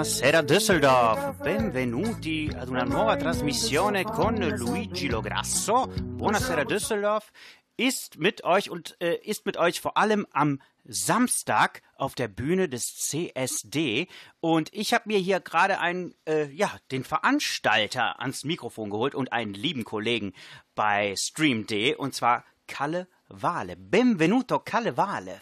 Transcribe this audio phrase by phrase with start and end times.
[0.00, 5.88] Buonasera Düsseldorf, benvenuti ad una nuova trasmissione con Luigi Lograsso.
[5.88, 7.30] Buonasera Düsseldorf
[7.76, 12.70] ist mit euch und äh, ist mit euch vor allem am Samstag auf der Bühne
[12.70, 14.08] des CSD
[14.40, 19.34] und ich habe mir hier gerade einen, äh, ja, den Veranstalter ans Mikrofon geholt und
[19.34, 20.32] einen lieben Kollegen
[20.74, 23.76] bei StreamD und zwar Kalle Wale.
[23.76, 25.40] Benvenuto Kalle Wale.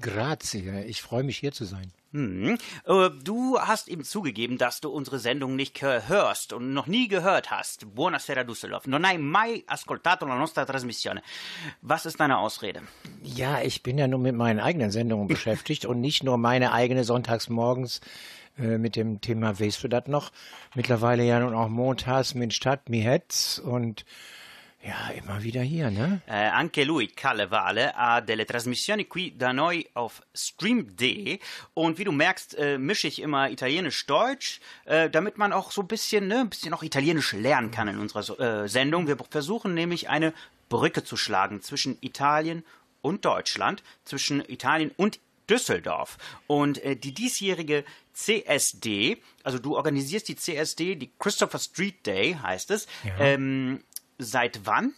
[0.00, 1.92] Grazie, ich freue mich hier zu sein.
[2.12, 2.58] Hm.
[2.84, 7.50] Äh, Du hast eben zugegeben, dass du unsere Sendung nicht hörst und noch nie gehört
[7.50, 7.94] hast.
[7.94, 8.86] Buonasera Düsseldorf.
[8.86, 11.22] Non hai mai ascoltato la nostra trasmissione.
[11.82, 12.82] Was ist deine Ausrede?
[13.22, 17.04] Ja, ich bin ja nur mit meinen eigenen Sendungen beschäftigt und nicht nur meine eigene
[17.04, 17.48] sonntags
[18.58, 20.30] äh, mit dem Thema Weißt du das noch?
[20.74, 24.04] Mittlerweile ja nun auch montags mit Stadt, mi Hetz und
[24.86, 26.20] ja, immer wieder hier, ne?
[26.26, 31.40] Eh, anche lui, Kalle Vale, ha delle trasmissioni qui da noi auf StreamD.
[31.74, 35.88] Und wie du merkst, äh, mische ich immer Italienisch-Deutsch, äh, damit man auch so ein
[35.88, 39.08] bisschen, ne, ein bisschen auch Italienisch lernen kann in unserer äh, Sendung.
[39.08, 40.32] Wir versuchen nämlich eine
[40.68, 42.64] Brücke zu schlagen zwischen Italien
[43.02, 46.18] und Deutschland, zwischen Italien und Düsseldorf.
[46.46, 52.70] Und äh, die diesjährige CSD, also du organisierst die CSD, die Christopher Street Day heißt
[52.70, 52.86] es.
[53.04, 53.18] Ja.
[53.18, 53.80] Ähm,
[54.18, 54.94] Seit wann?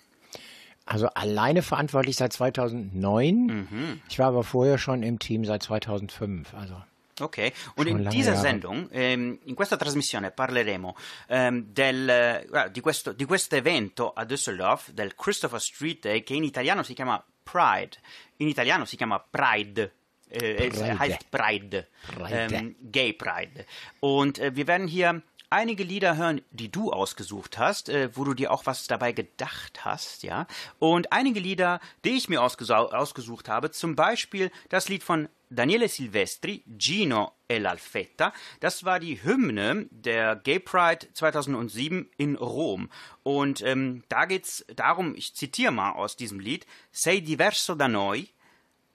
[0.85, 4.01] Also alleine verantwortlich seit 2009.
[4.09, 6.55] Ich war aber vorher schon im Team seit 2005.
[6.55, 6.77] Also
[7.21, 8.37] Ok, und in dieser.
[8.37, 10.97] Sendung, ehm, in questa trasmissione parleremo
[11.29, 16.35] ehm, del, eh, di, questo, di questo evento a Düsseldorf, del Christopher Street Day, che
[16.35, 17.97] in italiano si chiama Pride,
[18.37, 19.93] in italiano si chiama Pride.
[20.31, 20.99] Äh, Pride.
[20.99, 22.55] heißt Pride, Pride.
[22.55, 23.65] Ähm, Gay Pride.
[24.01, 28.35] Und äh, wir werden hier einige Lieder hören, die du ausgesucht hast, äh, wo du
[28.35, 30.47] dir auch was dabei gedacht hast, ja.
[30.79, 36.63] Und einige Lieder, die ich mir ausgesucht habe, zum Beispiel das Lied von Daniele Silvestri,
[36.77, 38.33] Gino e l'Alfetta.
[38.61, 42.91] Das war die Hymne der Gay Pride 2007 in Rom.
[43.23, 48.29] Und ähm, da geht's darum, ich zitiere mal aus diesem Lied, Sei diverso da noi,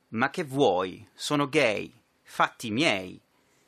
[0.10, 1.08] ma che vuoi?
[1.16, 1.92] Sono gay,
[2.24, 3.20] fatti miei.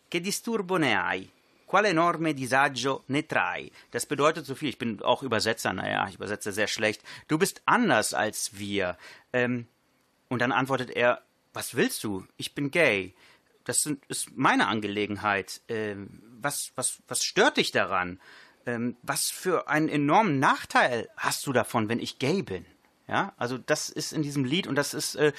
[0.07, 1.34] Che disturbo ne hai?
[1.68, 3.72] Quale enorme disagio ne trai?
[3.92, 4.70] Das bedeutet so viel.
[4.70, 7.02] Ich bin auch Übersetzer, naja, ich übersetze sehr schlecht.
[7.28, 8.98] Du bist anders als wir.
[9.34, 9.68] Ähm,
[10.30, 11.22] und dann antwortet er,
[11.53, 12.26] was willst du?
[12.38, 13.16] Ich bin gay.
[13.64, 15.62] Das sind, ist meine Angelegenheit.
[15.68, 18.20] Ähm, was, was, was stört dich daran?
[18.66, 22.66] Ähm, was für einen enormen Nachteil hast du davon, wenn ich gay bin?
[23.07, 25.31] Ja, also das ist in diesem Lied und das ist äh,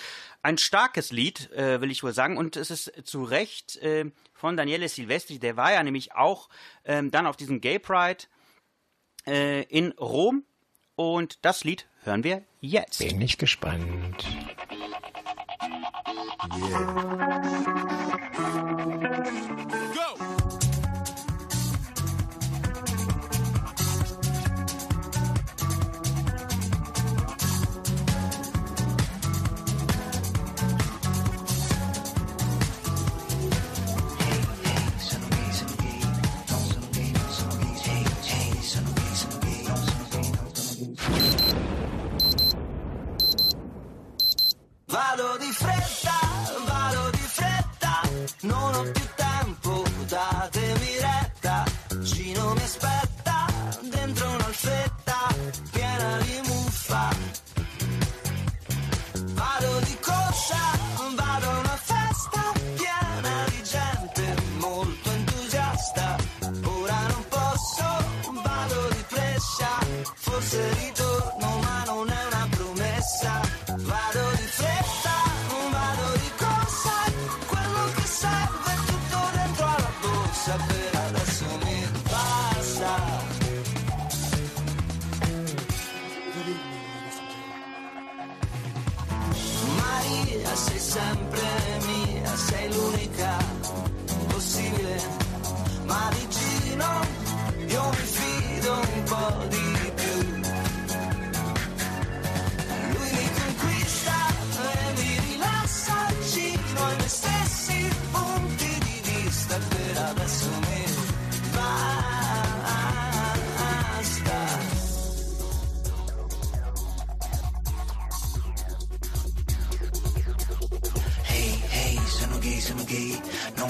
[0.42, 2.36] ein starkes Lied, äh, will ich wohl sagen.
[2.36, 6.48] Und es ist zu Recht äh, von Daniele Silvestri, der war ja nämlich auch
[6.84, 8.24] ähm, dann auf diesem Gay Pride
[9.26, 10.44] äh, in Rom.
[10.94, 12.98] Und das Lied hören wir jetzt.
[12.98, 14.24] bin ich gespannt.
[18.36, 18.95] Vado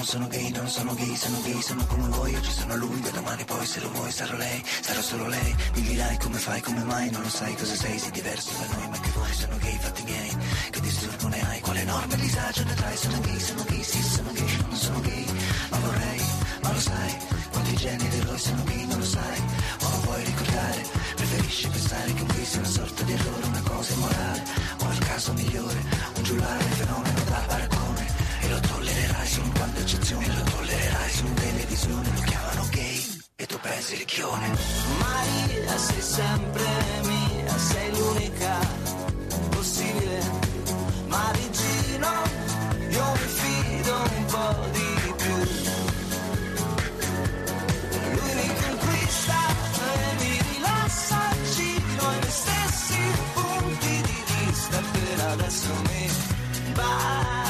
[0.07, 3.45] sono gay, non sono gay, sono gay, sono come voi, oggi sono lui, da domani
[3.45, 7.11] poi se lo vuoi sarò lei, sarò solo lei, mi dirai come fai, come mai,
[7.11, 10.03] non lo sai cosa sei, sei diverso da noi, ma che vuoi, sono gay, fatti
[10.05, 10.37] miei,
[10.71, 14.33] che disturbo ne hai, quale enorme disagio ne trai sono gay sono gay sì sono
[14.33, 15.27] gay non sono gay
[15.71, 16.23] ma vorrei
[16.63, 17.17] ma lo sai
[17.51, 19.41] quanti geni di eroi sono gay non lo sai
[19.83, 20.83] o non vuoi ricordare
[21.17, 24.43] preferisci pensare che un gay sia una sorta di errore una cosa immorale
[24.81, 25.83] o nel caso migliore
[26.17, 28.07] un giullare fenomeno da paragone
[28.41, 28.61] e lo
[28.97, 33.97] tollererai solo in quanto eccezione lo tollererai solo televisione lo chiamano gay e tu pensi
[33.97, 34.57] ricchione
[34.99, 36.65] Maria sei sempre
[37.05, 38.59] mia, sei l'unica
[39.51, 40.21] possibile.
[41.09, 42.09] Marigino,
[42.89, 45.37] io mi fido un po' di più.
[48.13, 49.39] Lui mi conquista
[49.85, 51.21] e mi rilassa,
[51.55, 53.01] giro ai miei stessi
[53.35, 54.81] punti di vista.
[54.93, 56.11] Per adesso mi
[56.73, 57.46] basta.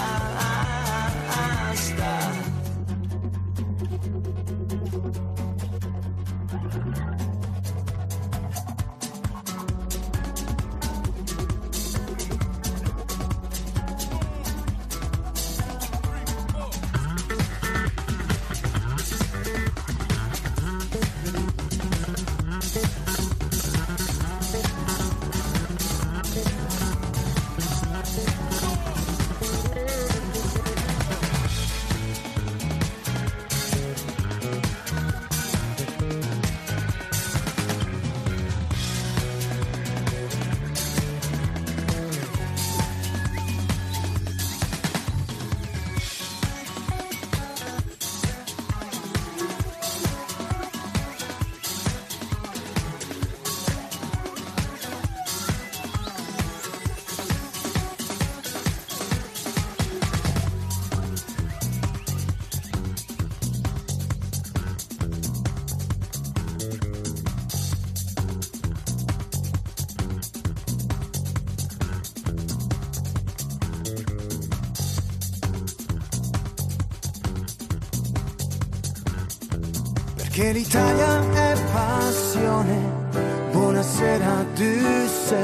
[80.47, 83.11] Che l'Italia è passione.
[83.51, 85.35] Buonasera Düsseldorf.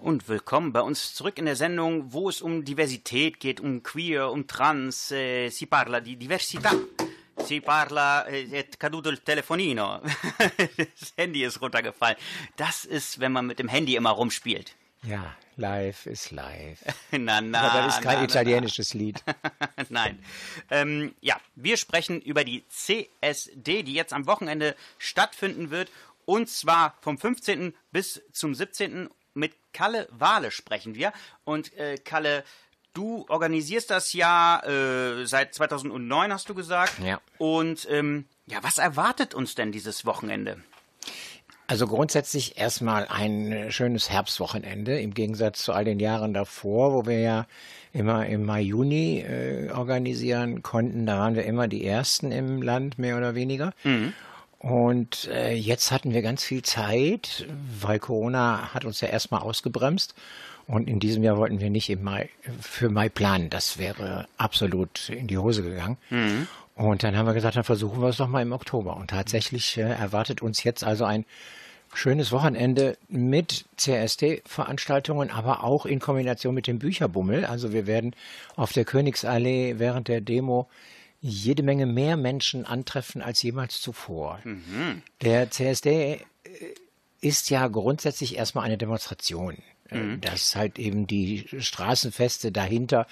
[0.00, 4.30] Und willkommen bei uns zurück in der Sendung, wo es um Diversität geht, um Queer,
[4.30, 5.10] um Trans.
[5.10, 6.70] Eh, si parla di diversità.
[7.44, 10.00] Si parla, eh, è caduto il telefonino.
[10.78, 12.16] das Handy ist runtergefallen.
[12.56, 14.74] Das ist, wenn man mit dem Handy immer rumspielt.
[15.02, 16.78] Ja, live ist live.
[17.12, 19.22] na, na, Aber das ist kein na, na, italienisches Lied.
[19.88, 20.18] Nein.
[20.70, 25.90] Ähm, ja, wir sprechen über die CSD, die jetzt am Wochenende stattfinden wird.
[26.24, 27.74] Und zwar vom 15.
[27.92, 29.08] bis zum 17.
[29.34, 31.12] Mit Kalle Wahle sprechen wir.
[31.44, 32.42] Und äh, Kalle,
[32.94, 36.98] du organisierst das ja äh, seit 2009, hast du gesagt.
[36.98, 37.20] Ja.
[37.38, 40.62] Und ähm, ja, was erwartet uns denn dieses Wochenende?
[41.70, 47.20] Also grundsätzlich erstmal ein schönes Herbstwochenende im Gegensatz zu all den Jahren davor, wo wir
[47.20, 47.46] ja
[47.92, 51.06] immer im Mai, Juni äh, organisieren konnten.
[51.06, 53.72] Da waren wir immer die Ersten im Land, mehr oder weniger.
[54.58, 57.46] Und äh, jetzt hatten wir ganz viel Zeit,
[57.80, 60.16] weil Corona hat uns ja erstmal ausgebremst.
[60.66, 62.30] Und in diesem Jahr wollten wir nicht im Mai,
[62.60, 63.48] für Mai planen.
[63.48, 65.98] Das wäre absolut in die Hose gegangen.
[66.80, 68.96] Und dann haben wir gesagt, dann versuchen wir es doch mal im Oktober.
[68.96, 71.26] Und tatsächlich äh, erwartet uns jetzt also ein
[71.92, 77.44] schönes Wochenende mit CSD-Veranstaltungen, aber auch in Kombination mit dem Bücherbummel.
[77.44, 78.16] Also wir werden
[78.56, 80.70] auf der Königsallee während der Demo
[81.20, 84.38] jede Menge mehr Menschen antreffen als jemals zuvor.
[85.20, 86.18] Der CSD äh,
[87.20, 89.58] ist ja grundsätzlich erstmal eine Demonstration.
[89.90, 93.06] Äh, Dass halt eben die Straßenfeste dahinter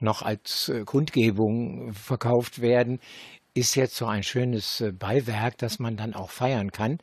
[0.00, 3.00] noch als äh, Kundgebung verkauft werden,
[3.54, 6.98] ist jetzt so ein schönes äh, Beiwerk, das man dann auch feiern kann.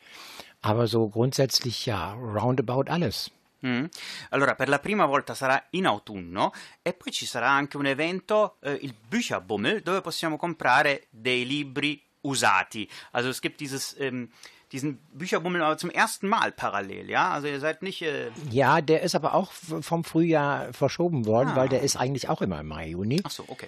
[0.61, 3.31] Aber so grundsätzlich ja, roundabout alles.
[3.61, 3.85] Mm.
[4.31, 8.57] Allora, per la prima volta sarà in autunno e poi ci sarà anche un evento,
[8.61, 12.87] eh, il Bücherbummel, dove possiamo comprare dei libri usati.
[13.11, 14.29] Also es gibt dieses, ähm,
[14.71, 17.31] diesen Bücherbummel aber zum ersten Mal parallel, ja?
[17.31, 18.01] Also ihr seid nicht...
[18.01, 21.55] Äh, Ja, der ist aber auch vom Frühjahr verschoben worden, Ah.
[21.57, 23.21] weil der ist eigentlich auch immer im Mai, Juni.
[23.23, 23.67] ach so, okay.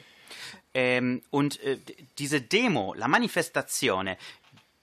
[0.73, 1.77] Ähm, und äh,
[2.17, 4.17] diese Demo, la Manifestazione,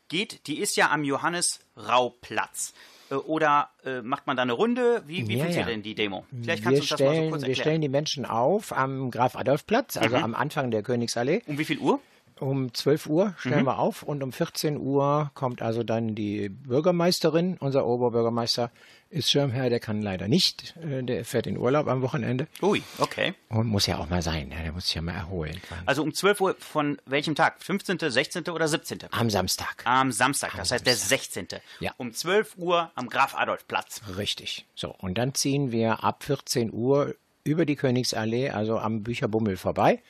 [0.08, 2.74] geht, die ist ja am Johannes-Rau-Platz.
[3.10, 5.02] Äh, Oder äh, macht man da eine Runde?
[5.06, 5.72] Wie, wie Ja, funktioniert ja.
[5.72, 6.24] denn die Demo?
[6.42, 7.64] Vielleicht Wir kannst du uns das mal so stellen, kurz wir erklären.
[7.64, 10.22] stellen die Menschen auf am Graf-Adolf-Platz, also Mhm.
[10.24, 11.42] am Anfang der Königsallee.
[11.46, 12.00] um wie viel Uhr?
[12.40, 13.34] Um 12 Uhr Mhm.
[13.38, 17.56] stellen wir auf und um 14 Uhr kommt also dann die Bürgermeisterin.
[17.60, 18.70] Unser Oberbürgermeister
[19.10, 20.74] ist Schirmherr, der kann leider nicht.
[20.82, 23.34] äh, Der fährt in Urlaub am Wochenende Ui, okay.
[23.48, 24.50] und muss ja auch mal sein.
[24.64, 25.60] Der muss sich ja mal erholen.
[25.86, 27.62] Also um 12 Uhr von welchem Tag?
[27.62, 28.44] 15., 16.
[28.50, 29.00] oder 17.?
[29.10, 29.82] Am Samstag.
[29.84, 31.18] Am Samstag, das Am heißt der Samstag.
[31.44, 31.48] 16.
[31.80, 31.92] Ja.
[31.98, 34.00] Um 12 Uhr am Graf-Adolf-Platz.
[34.16, 34.64] Richtig.
[34.74, 40.00] So, und dann ziehen wir ab 14 Uhr über die Königsallee, also am Bücherbummel vorbei.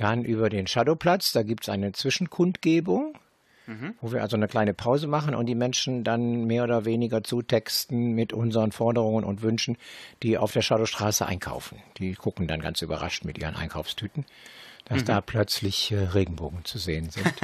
[0.00, 3.18] Dann über den Shadowplatz, da gibt es eine Zwischenkundgebung,
[4.00, 8.14] wo wir also eine kleine Pause machen und die Menschen dann mehr oder weniger zutexten
[8.14, 9.76] mit unseren Forderungen und Wünschen,
[10.22, 11.82] die auf der Shadowstraße einkaufen.
[11.98, 14.24] Die gucken dann ganz überrascht mit ihren Einkaufstüten,
[14.84, 17.26] dass da plötzlich äh, Regenbogen zu sehen sind.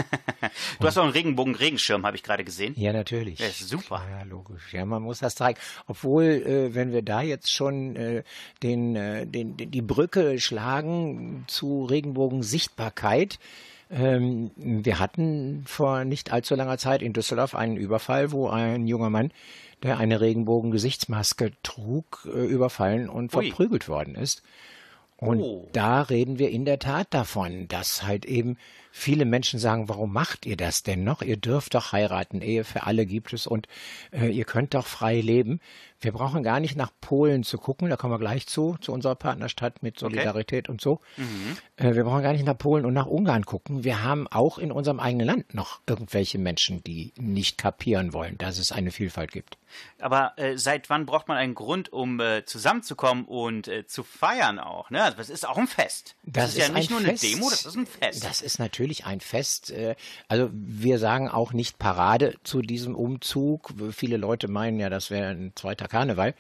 [0.81, 2.75] Du hast auch einen Regenbogen-Regenschirm, habe ich gerade gesehen.
[2.77, 3.41] Ja, natürlich.
[3.41, 4.03] Ja, ist super.
[4.11, 4.73] Ja, logisch.
[4.73, 5.59] Ja, man muss das zeigen.
[5.87, 8.23] Obwohl, äh, wenn wir da jetzt schon äh,
[8.63, 13.39] den, äh, den, den, die Brücke schlagen zu Regenbogen-Sichtbarkeit,
[13.91, 19.11] ähm, wir hatten vor nicht allzu langer Zeit in Düsseldorf einen Überfall, wo ein junger
[19.11, 19.33] Mann,
[19.83, 23.47] der eine Regenbogen-Gesichtsmaske trug, äh, überfallen und Ui.
[23.49, 24.43] verprügelt worden ist.
[25.19, 25.69] Und Oh.
[25.73, 28.59] da reden wir in der Tat davon, dass halt eben
[28.97, 31.21] viele Menschen sagen, warum macht ihr das denn noch?
[31.21, 33.69] Ihr dürft doch heiraten, Ehe für alle gibt es und
[34.11, 35.61] äh, ihr könnt doch frei leben.
[36.01, 39.15] Wir brauchen gar nicht nach Polen zu gucken, da kommen wir gleich zu, zu unserer
[39.15, 41.01] Partnerstadt mit Solidarität und so.
[41.77, 43.85] Äh, wir brauchen gar nicht nach Polen und nach Ungarn gucken.
[43.85, 48.59] Wir haben auch in unserem eigenen Land noch irgendwelche Menschen, die nicht kapieren wollen, dass
[48.59, 49.59] es eine Vielfalt gibt.
[49.99, 54.59] Aber äh, seit wann braucht man einen Grund, um äh, zusammenzukommen und äh, zu feiern
[54.59, 54.91] auch?
[54.91, 55.03] Ne?
[55.03, 56.15] Also das ist auch ein Fest.
[56.25, 57.25] Das, ist, ja nicht nur Fest.
[57.25, 58.25] eine Demo, das ist ein Fest.
[58.25, 59.71] Das ist natürlich ein Fest.
[59.71, 59.95] äh,
[60.29, 63.73] Also wir sagen auch nicht Parade zu diesem Umzug.
[63.93, 66.35] Viele Leute meinen ja, das wäre ein zweiter Karneval.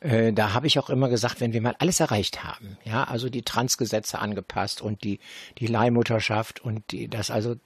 [0.00, 3.28] Äh, Da habe ich auch immer gesagt, wenn wir mal alles erreicht haben, ja, also
[3.28, 5.20] die Transgesetze angepasst und die,
[5.58, 7.56] die Leihmutterschaft und die, dass also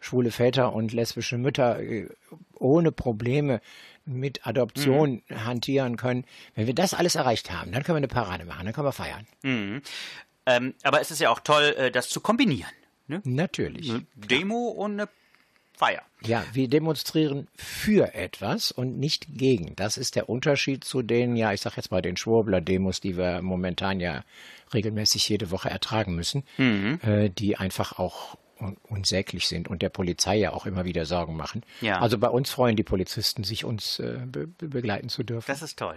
[0.00, 2.08] schwule Väter und lesbische Mütter äh,
[2.58, 3.60] ohne Probleme
[4.04, 6.24] mit Adoption hantieren können.
[6.54, 8.92] Wenn wir das alles erreicht haben, dann können wir eine Parade machen, dann können wir
[8.92, 9.26] feiern.
[10.46, 12.70] ähm, aber es ist ja auch toll, das zu kombinieren.
[13.10, 13.20] Ne?
[13.24, 13.90] Natürlich.
[13.90, 15.08] Eine Demo und eine
[15.76, 16.02] Feier.
[16.22, 19.74] Ja, wir demonstrieren für etwas und nicht gegen.
[19.74, 23.42] Das ist der Unterschied zu den, ja, ich sag jetzt mal den Schwurbler-Demos, die wir
[23.42, 24.22] momentan ja
[24.72, 30.36] regelmäßig jede Woche ertragen müssen, äh, die einfach auch un unsäglich sind und der Polizei
[30.36, 31.62] ja auch immer wieder Sorgen machen.
[31.80, 31.98] Ja.
[31.98, 35.46] Also bei uns freuen die Polizisten sich, uns äh, be be begleiten zu dürfen.
[35.48, 35.96] Das ist toll.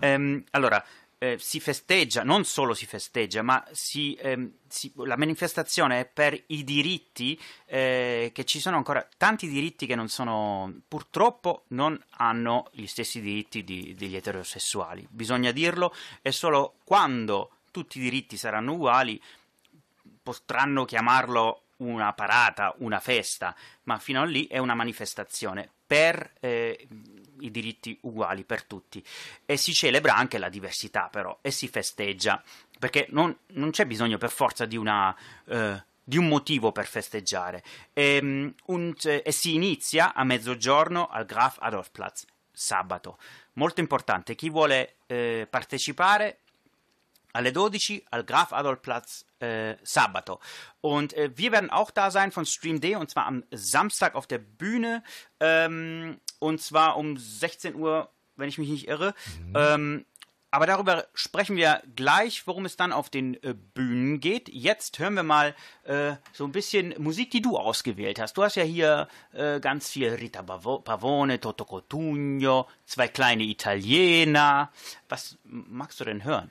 [0.00, 0.82] Ehm, allora,
[1.18, 6.40] eh, si festeggia, non solo si festeggia, ma si, ehm, si- la manifestazione è per
[6.46, 12.68] i diritti, eh, che ci sono ancora tanti diritti che non sono, purtroppo non hanno
[12.72, 15.06] gli stessi diritti di- degli eterosessuali.
[15.10, 19.20] Bisogna dirlo, e solo quando tutti i diritti saranno uguali
[20.22, 26.86] potranno chiamarlo una parata, una festa, ma fino a lì è una manifestazione per eh,
[27.40, 29.02] i diritti uguali per tutti.
[29.46, 32.42] E si celebra anche la diversità, però, e si festeggia,
[32.78, 35.16] perché non, non c'è bisogno per forza di una.
[35.46, 41.26] eh, di un motivo per festeggiare Ehm, und, eh, e si inizia a mezzogiorno al
[41.26, 43.18] Graf Adolfplatz sabato
[43.58, 46.38] molto importante chi vuole eh, partecipare
[47.32, 50.40] alle 12 al Graf Adolfplatz äh, Sabato.
[50.80, 54.26] Und äh, wir werden auch da sein von Stream D und zwar am Samstag auf
[54.26, 55.02] der Bühne
[55.40, 59.14] ähm, und zwar um 16 Uhr, wenn ich mich nicht irre.
[59.54, 60.04] Ähm,
[60.50, 64.48] aber darüber sprechen wir gleich, worum es dann auf den äh, Bühnen geht.
[64.48, 65.54] Jetzt hören wir mal
[65.84, 68.34] äh, so ein bisschen Musik, die du ausgewählt hast.
[68.34, 74.72] Du hast ja hier äh, ganz viel Rita Pavone, Toto Cotugno, zwei kleine Italiener.
[75.10, 76.50] Was magst du denn hören?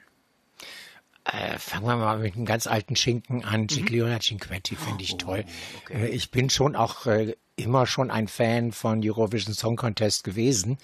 [1.31, 3.67] Äh, fangen wir mal mit einem ganz alten Schinken an.
[3.67, 5.43] Gigliona Cinquetti finde ich toll.
[5.89, 10.77] Äh, ich bin schon auch äh, immer schon ein Fan von Eurovision Song Contest gewesen.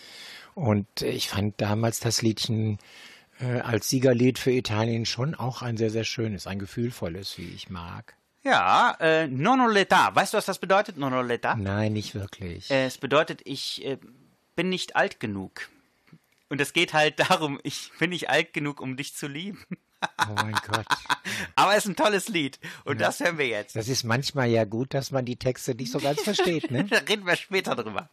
[0.54, 2.80] Und äh, ich fand damals das Liedchen
[3.40, 7.70] äh, als Siegerlied für Italien schon auch ein sehr, sehr schönes, ein gefühlvolles, wie ich
[7.70, 8.16] mag.
[8.44, 10.14] Ja, äh, non ho l'età.
[10.14, 10.98] Weißt du, was das bedeutet?
[10.98, 11.56] Non ho l'età?
[11.56, 12.70] Nein, nicht wirklich.
[12.70, 13.88] Äh, es bedeutet, ich
[14.58, 15.70] bin nicht alt genug.
[16.50, 19.66] Und es geht halt darum, ich bin nicht alt genug, um dich zu lieben.
[20.30, 20.86] Oh mein Gott.
[21.56, 22.60] Aber es ist ein tolles Lied.
[22.86, 23.76] Und das hören wir jetzt.
[23.76, 26.84] Das ist manchmal ja gut, dass man die Texte nicht so ganz versteht, ne?
[26.90, 28.10] Da reden wir später drüber.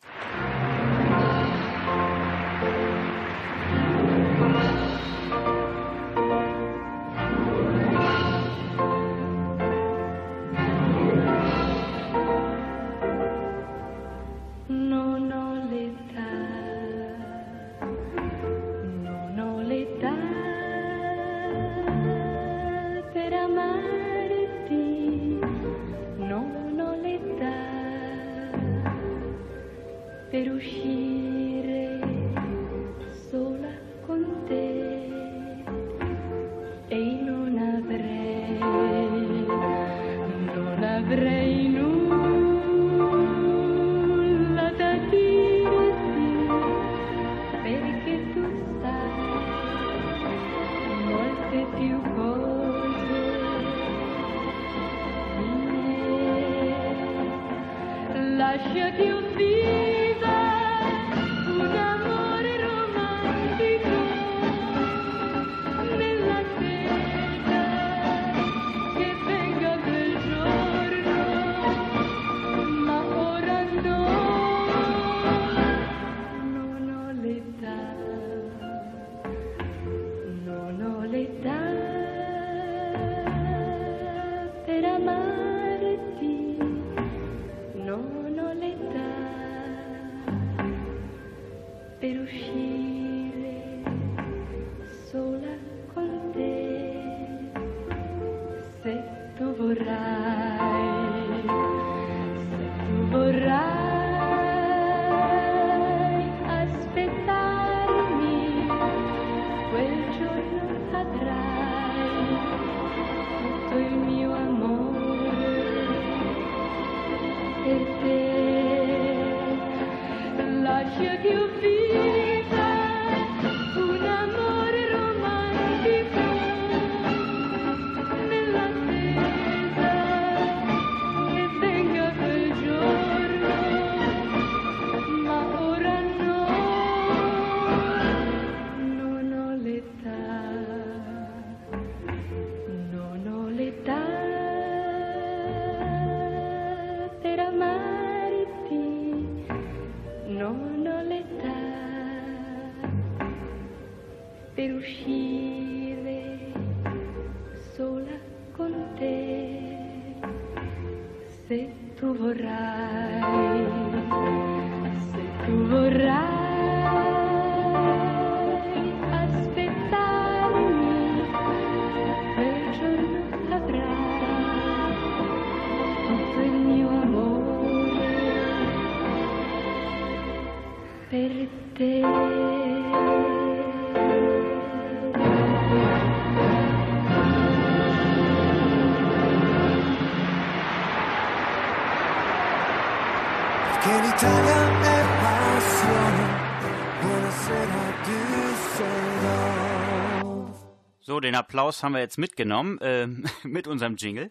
[201.40, 204.30] Applaus haben wir jetzt mitgenommen ähm, mit unserem Jingle.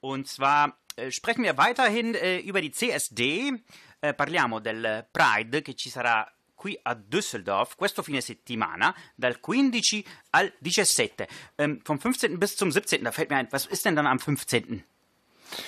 [0.00, 3.52] Und zwar äh, sprechen wir weiterhin äh, über die CSD.
[4.00, 10.04] Äh, parliamo del Pride che ci sarà qui a Düsseldorf questo fine settimana dal 15
[10.30, 11.26] al 17.
[11.56, 12.38] Ähm, vom 15.
[12.38, 13.04] bis zum 17.
[13.04, 14.84] Da fällt mir ein, was ist denn dann am 15.?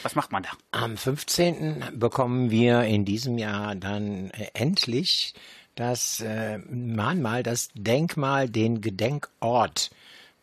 [0.03, 0.51] Was macht man da?
[0.73, 1.99] Am 15.
[1.99, 5.35] bekommen wir in diesem Jahr dann äh, endlich
[5.75, 9.91] das äh, Mahnmal, das Denkmal, den Gedenkort,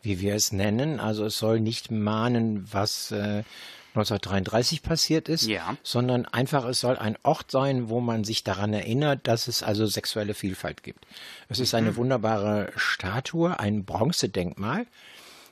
[0.08, 0.98] wie wir es nennen.
[1.00, 3.44] Also es soll nicht mahnen, was äh,
[3.94, 5.76] 1933 passiert ist, Ja.
[5.82, 9.86] sondern einfach es soll ein Ort sein, wo man sich daran erinnert, dass es also
[9.86, 11.06] sexuelle Vielfalt gibt.
[11.48, 14.86] Es ist eine wunderbare Statue, ein Bronzedenkmal.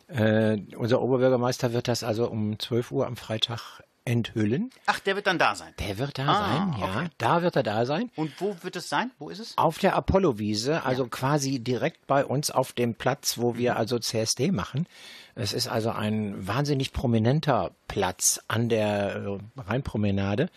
[0.08, 4.70] Äh, unser Oberbürgermeister wird das also um 12 Uhr am Freitag enthüllen.
[4.86, 5.74] Ach, der wird dann da sein.
[5.78, 6.86] Der wird da Ah, sein, ja.
[7.00, 7.08] okay.
[7.18, 8.10] Da wird er da sein.
[8.16, 9.10] Und wo wird es sein?
[9.18, 9.58] Wo ist es?
[9.58, 14.50] Auf der Apollo-Wiese, also quasi direkt bei uns auf dem Platz, wo wir also CSD
[14.52, 14.86] machen.
[15.34, 20.48] Es ist also ein wahnsinnig prominenter Platz an der äh, Rheinpromenade,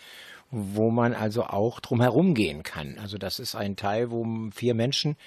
[0.51, 2.97] wo man also auch drumherum gehen kann.
[3.01, 5.17] Also das ist ein Teil, wo vier Menschen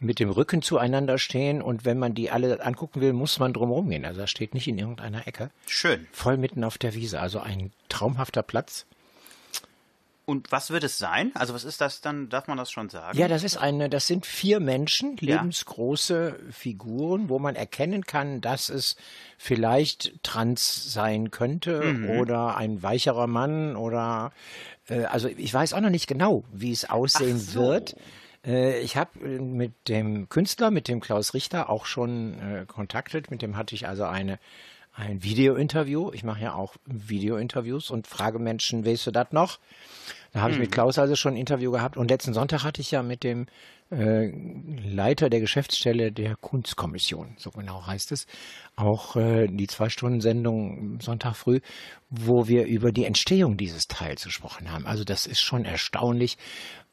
[0.00, 3.90] mit dem Rücken zueinander stehen und wenn man die alle angucken will, muss man drumherum
[3.90, 4.04] gehen.
[4.06, 5.50] Also das steht nicht in irgendeiner Ecke.
[5.66, 6.06] Schön.
[6.10, 7.20] Voll mitten auf der Wiese.
[7.20, 8.86] Also ein traumhafter Platz.
[10.26, 11.32] Und was wird es sein?
[11.34, 12.28] Also was ist das dann?
[12.28, 13.18] Darf man das schon sagen?
[13.18, 15.36] Ja, das ist eine, das sind vier Menschen, Ja.
[15.42, 18.94] lebensgroße Figuren, wo man erkennen kann, dass es
[19.38, 22.10] vielleicht trans sein könnte Mhm.
[22.20, 24.32] oder ein weicherer Mann oder
[24.88, 27.60] äh, also ich weiß auch noch nicht genau, wie es aussehen so.
[27.62, 27.96] wird.
[28.44, 33.30] Äh, ich habe mit dem Künstler, mit dem Klaus Richter auch schon äh, kontaktet.
[33.30, 34.38] Mit dem hatte ich also eine
[34.92, 36.10] ein Videointerview.
[36.12, 39.58] Ich mache ja auch Videointerviews und frage Menschen, weißt du das noch?
[40.32, 42.92] Da habe ich mit Klaus also schon ein Interview gehabt und letzten Sonntag hatte ich
[42.92, 43.46] ja mit dem
[43.90, 44.30] äh,
[44.88, 48.28] Leiter der Geschäftsstelle der Kunstkommission, so genau heißt es,
[48.76, 51.58] auch äh, die Zwei-Stunden-Sendung Sonntag früh,
[52.10, 54.86] wo wir über die Entstehung dieses Teils gesprochen haben.
[54.86, 56.38] Also das ist schon erstaunlich,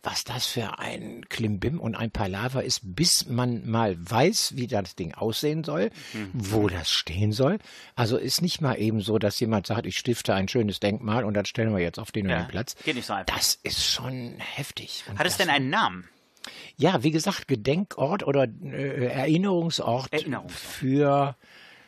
[0.03, 4.95] was das für ein Klimbim und ein Palaver ist, bis man mal weiß, wie das
[4.95, 5.89] Ding aussehen soll,
[6.33, 7.57] wo das stehen soll.
[7.95, 11.33] Also ist nicht mal eben so, dass jemand sagt, ich stifte ein schönes Denkmal und
[11.33, 12.75] dann stellen wir jetzt auf den und Ja, den Platz.
[12.85, 13.35] geht nicht so einfach.
[13.35, 15.03] Das ist schon heftig.
[15.09, 16.07] Und Hat es denn einen Namen?
[16.77, 20.51] ja, wie gesagt, Gedenkort oder äh, Erinnerungsort, Erinnerungsort.
[20.57, 21.35] für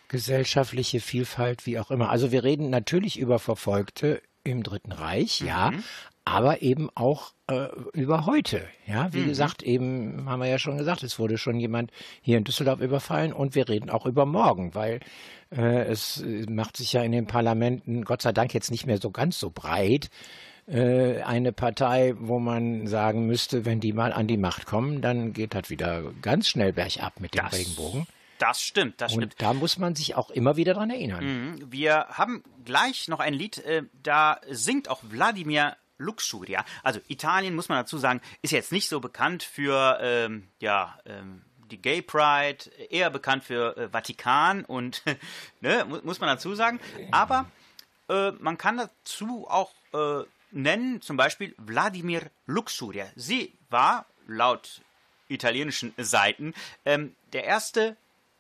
[0.10, 2.10] gesellschaftliche Vielfalt, wie auch immer.
[2.10, 5.72] Also wir reden natürlich über Verfolgte im Dritten Reich, ja,
[6.30, 8.68] aber eben auch äh, über heute.
[8.86, 12.44] Ja, wie gesagt, eben haben wir ja schon gesagt, es wurde schon jemand hier in
[12.44, 15.00] Düsseldorf überfallen und wir reden auch über morgen, weil
[15.56, 19.12] äh, es macht sich ja in den Parlamenten Gott sei Dank jetzt nicht mehr so
[19.12, 20.10] ganz so breit.
[20.68, 25.34] Äh, eine Partei, wo man sagen müsste, wenn die mal an die Macht kommen, dann
[25.34, 28.06] geht das wieder ganz schnell bergab mit dem Das- Regenbogen.
[28.38, 29.36] Das stimmt, das Und stimmt.
[29.40, 31.26] da muss man sich auch immer wieder dran erinnern.
[31.26, 31.72] Mhm.
[31.74, 36.66] Wir haben gleich noch ein Lied, äh, da singt auch Wladimir Luxuria.
[36.82, 41.44] Also Italien, muss man dazu sagen, ist jetzt nicht so bekannt für ähm, ja, ähm,
[41.70, 45.04] die Gay Pride, eher bekannt für äh, Vatikan und
[45.62, 46.80] ne, mu muss man dazu sagen.
[47.12, 47.46] Aber
[48.10, 53.06] äh, man kann dazu auch äh, nennen, zum Beispiel Wladimir Luxuria.
[53.16, 54.82] Sie war laut
[55.28, 56.54] italienischen Seiten
[56.86, 57.96] ähm, der erste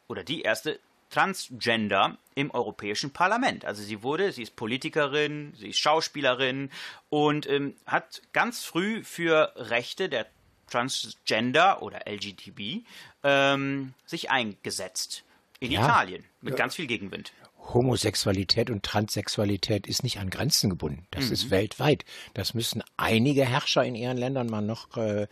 [0.08, 3.66] oder die erste Transgender im Europäischen Parlament.
[3.66, 6.70] Also sie wurde, sie ist Politikerin, sie ist Schauspielerin
[7.10, 10.28] und ähm, hat ganz früh für Rechte der
[10.70, 12.86] Transgender oder LGTB
[13.24, 15.24] ähm, sich eingesetzt.
[15.60, 15.84] In Ja.
[15.84, 17.34] Italien mit ganz viel Gegenwind.
[17.74, 21.06] Homosexualität und Transsexualität ist nicht an Grenzen gebunden.
[21.12, 21.34] Das Mhm.
[21.34, 22.06] ist weltweit.
[22.34, 25.28] Das müssen einige Herrscher in ihren Ländern mal noch äh,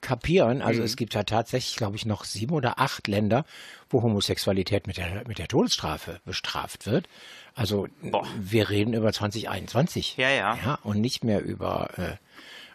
[0.00, 0.62] kapieren.
[0.62, 0.86] Also Mhm.
[0.86, 3.44] es gibt ja tatsächlich, glaube ich, noch sieben oder acht Länder,
[3.92, 7.08] wo Homosexualität mit der, mit der Todesstrafe bestraft wird.
[7.54, 8.26] Also Boah.
[8.38, 10.16] wir reden über 2021.
[10.16, 10.58] Ja, ja.
[10.64, 12.16] ja und nicht mehr über, äh,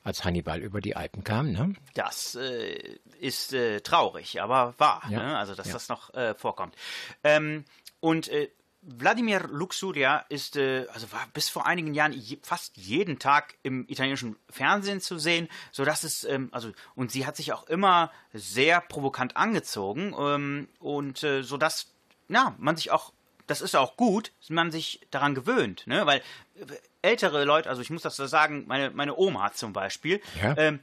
[0.03, 1.51] als Hannibal über die Alpen kam.
[1.51, 1.73] Ne?
[1.93, 5.03] Das äh, ist äh, traurig, aber wahr.
[5.09, 5.23] Ja.
[5.23, 5.37] Ne?
[5.37, 5.73] Also, dass Ja.
[5.73, 6.75] das noch äh, vorkommt.
[7.23, 7.65] Ähm,
[7.99, 8.49] und äh,
[8.81, 13.85] Wladimir Luxuria ist, äh, also war bis vor einigen Jahren je, fast jeden Tag im
[13.89, 18.11] italienischen Fernsehen zu sehen, so dass es, ähm, also und sie hat sich auch immer
[18.33, 21.87] sehr provokant angezogen ähm, und äh, so dass,
[22.29, 23.11] ja, man sich auch
[23.47, 26.05] das ist auch gut, man sich daran gewöhnt, ne?
[26.05, 26.21] Weil
[26.55, 26.65] äh,
[27.01, 30.53] ältere Leute, also ich muss das so sagen, meine, meine Oma zum Beispiel, Ja.
[30.57, 30.79] ähm,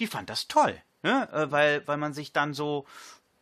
[0.00, 1.28] die fand das toll, ne?
[1.32, 2.84] Äh, weil, weil man sich dann so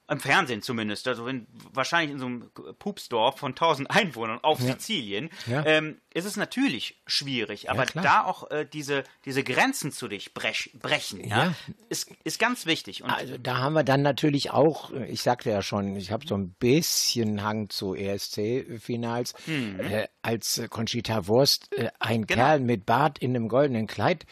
[0.08, 5.30] im Fernsehen zumindest, also wenn, wahrscheinlich in so einem Pupsdorf von 1000 Einwohnern auf Sizilien,
[5.46, 5.64] Ja.
[5.66, 8.02] Ähm, ist es natürlich schwierig, aber klar.
[8.02, 11.54] da auch äh, diese, diese Grenzen zu dich brech, brechen, ja, Ja.
[11.90, 13.04] Ist, ist ganz wichtig.
[13.04, 16.36] Und Also da haben wir dann natürlich auch, ich sagte ja schon, ich habe so
[16.36, 23.18] ein bisschen Hang zu ESC-Finals, äh, als äh, Conchita Wurst äh, ein Kerl mit Bart
[23.18, 24.26] in einem goldenen Kleid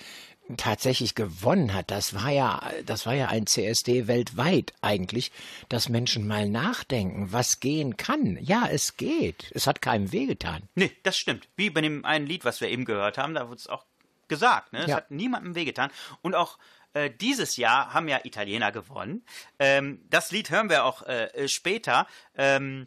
[0.57, 1.91] tatsächlich gewonnen hat.
[1.91, 5.33] Das war ja, das war ja ein CSD weltweit eigentlich,
[5.69, 8.39] dass Menschen mal nachdenken, was gehen kann.
[8.41, 9.51] Ja, es geht.
[9.55, 10.69] Es hat keinem wehgetan.
[10.75, 11.49] Nee, das stimmt.
[11.57, 13.85] Wie bei dem einen Lied, was wir eben gehört haben, da wurde es auch
[14.29, 14.73] gesagt.
[14.73, 14.81] Ne?
[14.81, 14.97] Es Ja.
[14.97, 15.91] hat niemandem wehgetan.
[16.23, 16.59] Und auch
[16.95, 19.25] äh, dieses Jahr haben ja Italiener gewonnen.
[19.59, 22.07] Ähm, das Lied hören wir auch äh, äh, später.
[22.37, 22.87] Ähm,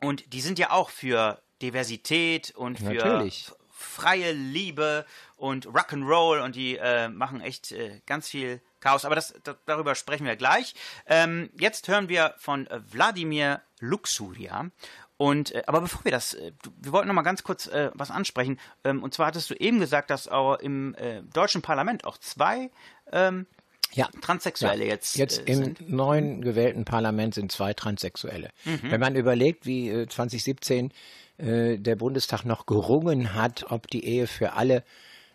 [0.00, 3.50] und die sind ja auch für Diversität und für Natürlich.
[3.80, 9.04] Freie Liebe und Rock'n'Roll und die äh, machen echt äh, ganz viel Chaos.
[9.04, 10.74] Aber das, da, darüber sprechen wir gleich.
[11.06, 14.70] Ähm, jetzt hören wir von Wladimir Luxuria.
[15.16, 18.10] Und äh, aber bevor wir das, äh, wir wollten noch mal ganz kurz äh, was
[18.10, 18.58] ansprechen.
[18.84, 22.70] Ähm, und zwar hattest du eben gesagt, dass auch im äh, deutschen Parlament auch zwei
[23.12, 23.46] ähm,
[23.92, 24.08] Ja.
[24.22, 25.90] Transsexuelle jetzt, Jetzt äh, im sind.
[25.90, 28.50] neuen gewählten Parlament sind zwei Transsexuelle.
[28.64, 30.92] Wenn man überlegt, wie äh, 2017
[31.40, 34.84] äh, der Bundestag noch gerungen hat, ob die Ehe für alle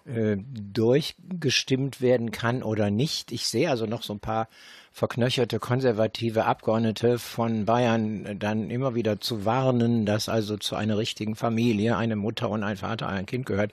[0.05, 3.31] äh, durchgestimmt werden kann oder nicht.
[3.31, 4.47] Ich sehe also noch so ein paar
[4.91, 11.35] verknöcherte konservative Abgeordnete von Bayern dann immer wieder zu warnen, dass also zu einer richtigen
[11.35, 13.71] Familie eine Mutter und ein Vater, ein Kind gehört.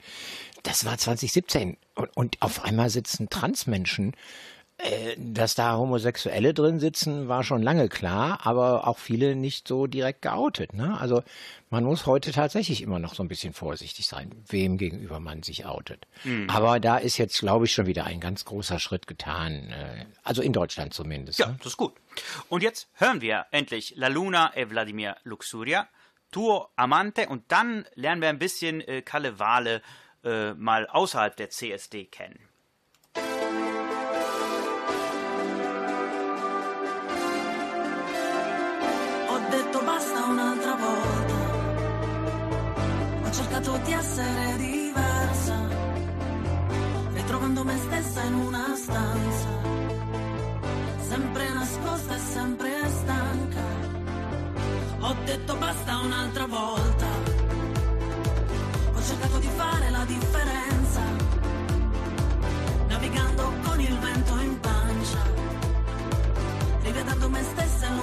[0.63, 1.77] Das war 2017.
[1.95, 4.13] Und, und auf einmal sitzen Transmenschen
[5.17, 10.21] dass da Homosexuelle drin sitzen, war schon lange klar, aber auch viele nicht so direkt
[10.23, 10.73] geoutet.
[10.73, 10.97] Ne?
[10.99, 11.23] Also
[11.69, 15.65] man muss heute tatsächlich immer noch so ein bisschen vorsichtig sein, wem gegenüber man sich
[15.65, 16.05] outet.
[16.47, 19.69] Aber da ist jetzt, glaube ich, schon wieder ein ganz großer Schritt getan.
[19.71, 21.39] Äh, also in Deutschland zumindest.
[21.39, 21.55] Ja, Ne?
[21.59, 21.93] das ist gut.
[22.49, 25.87] Und jetzt hören wir endlich La Luna e Vladimir Luxuria,
[26.31, 29.81] Tuo Amante, und dann lernen wir ein bisschen äh, Kalle Wale
[30.23, 32.39] äh, mal außerhalb der CSD kennen.
[43.63, 45.67] Cercato di essere diversa,
[47.13, 49.47] ritrovando me stessa in una stanza,
[51.07, 53.61] sempre nascosta e sempre stanca.
[54.99, 57.05] Ho detto basta un'altra volta.
[58.95, 61.01] Ho cercato di fare la differenza,
[62.89, 65.41] navigando con il vento in pancia
[66.83, 67.97] rivedendo me stessa in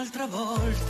[0.00, 0.89] un'altra volta.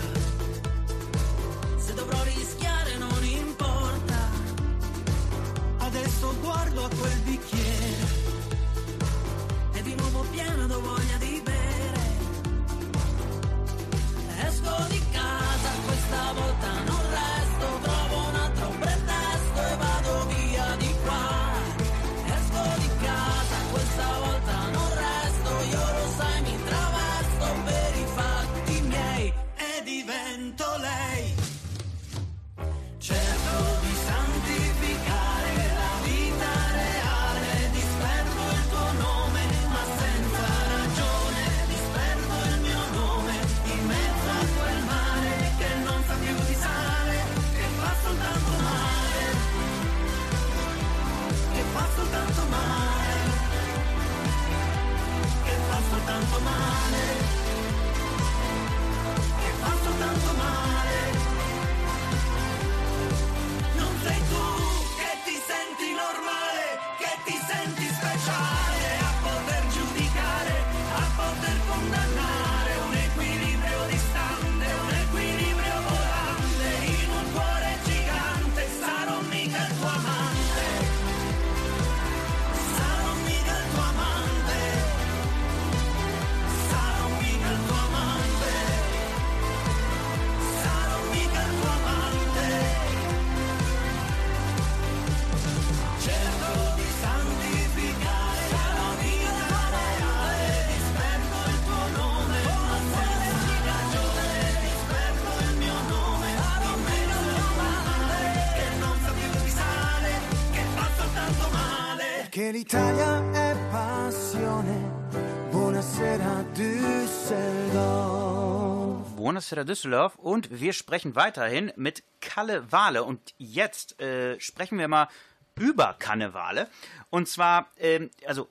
[119.56, 119.60] Düsseldorf.
[119.60, 125.08] Buonasera Düsseldorf und wir sprechen weiterhin mit Kalle Wale und jetzt äh, sprechen wir mal
[125.56, 126.68] über Kannevale
[127.10, 128.48] und zwar ähm, also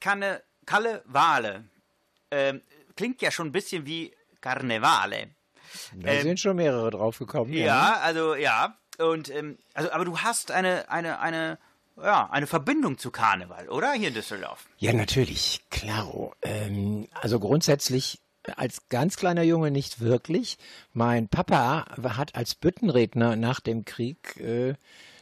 [0.00, 1.64] Kanne Kalle Wale
[2.30, 2.62] ähm,
[2.96, 5.30] klingt ja schon ein bisschen wie Karnevale.
[5.94, 7.52] Da Ähm, sind schon mehrere draufgekommen.
[7.52, 11.58] Ja, also ja und ähm, also aber du hast eine eine eine
[12.02, 13.92] ja, eine Verbindung zu Karneval, oder?
[13.92, 14.64] Hier in Düsseldorf.
[14.78, 16.34] Ja, natürlich, klaro.
[16.40, 18.21] Ähm, also grundsätzlich
[18.56, 20.58] als ganz kleiner Junge nicht wirklich.
[20.92, 24.74] Mein Papa hat als Büttenredner nach dem Krieg, äh,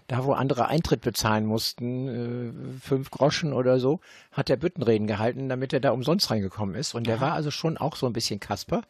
[0.09, 4.01] da wo andere Eintritt bezahlen mussten, äh, fünf Groschen oder so,
[4.33, 6.95] hat er Büttenreden gehalten, damit er da umsonst reingekommen ist.
[6.95, 8.83] Und der war also schon auch so ein bisschen Kasper.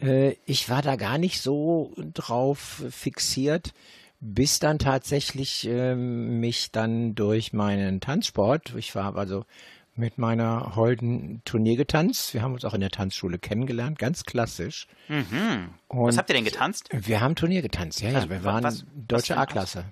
[0.00, 3.72] Äh, ich war da gar nicht so drauf fixiert,
[4.20, 9.44] bis dann tatsächlich ähm, mich dann durch meinen Tanzsport, ich war also
[9.94, 12.32] mit meiner Holden Turnier getanzt.
[12.34, 14.86] Wir haben uns auch in der Tanzschule kennengelernt, ganz klassisch.
[15.08, 15.68] Mhm.
[15.88, 16.88] Und Was habt ihr denn getanzt?
[16.92, 18.28] Wir haben Turnier getanzt, ja, ja.
[18.30, 19.84] Wir waren was- was deutsche A-Klasse.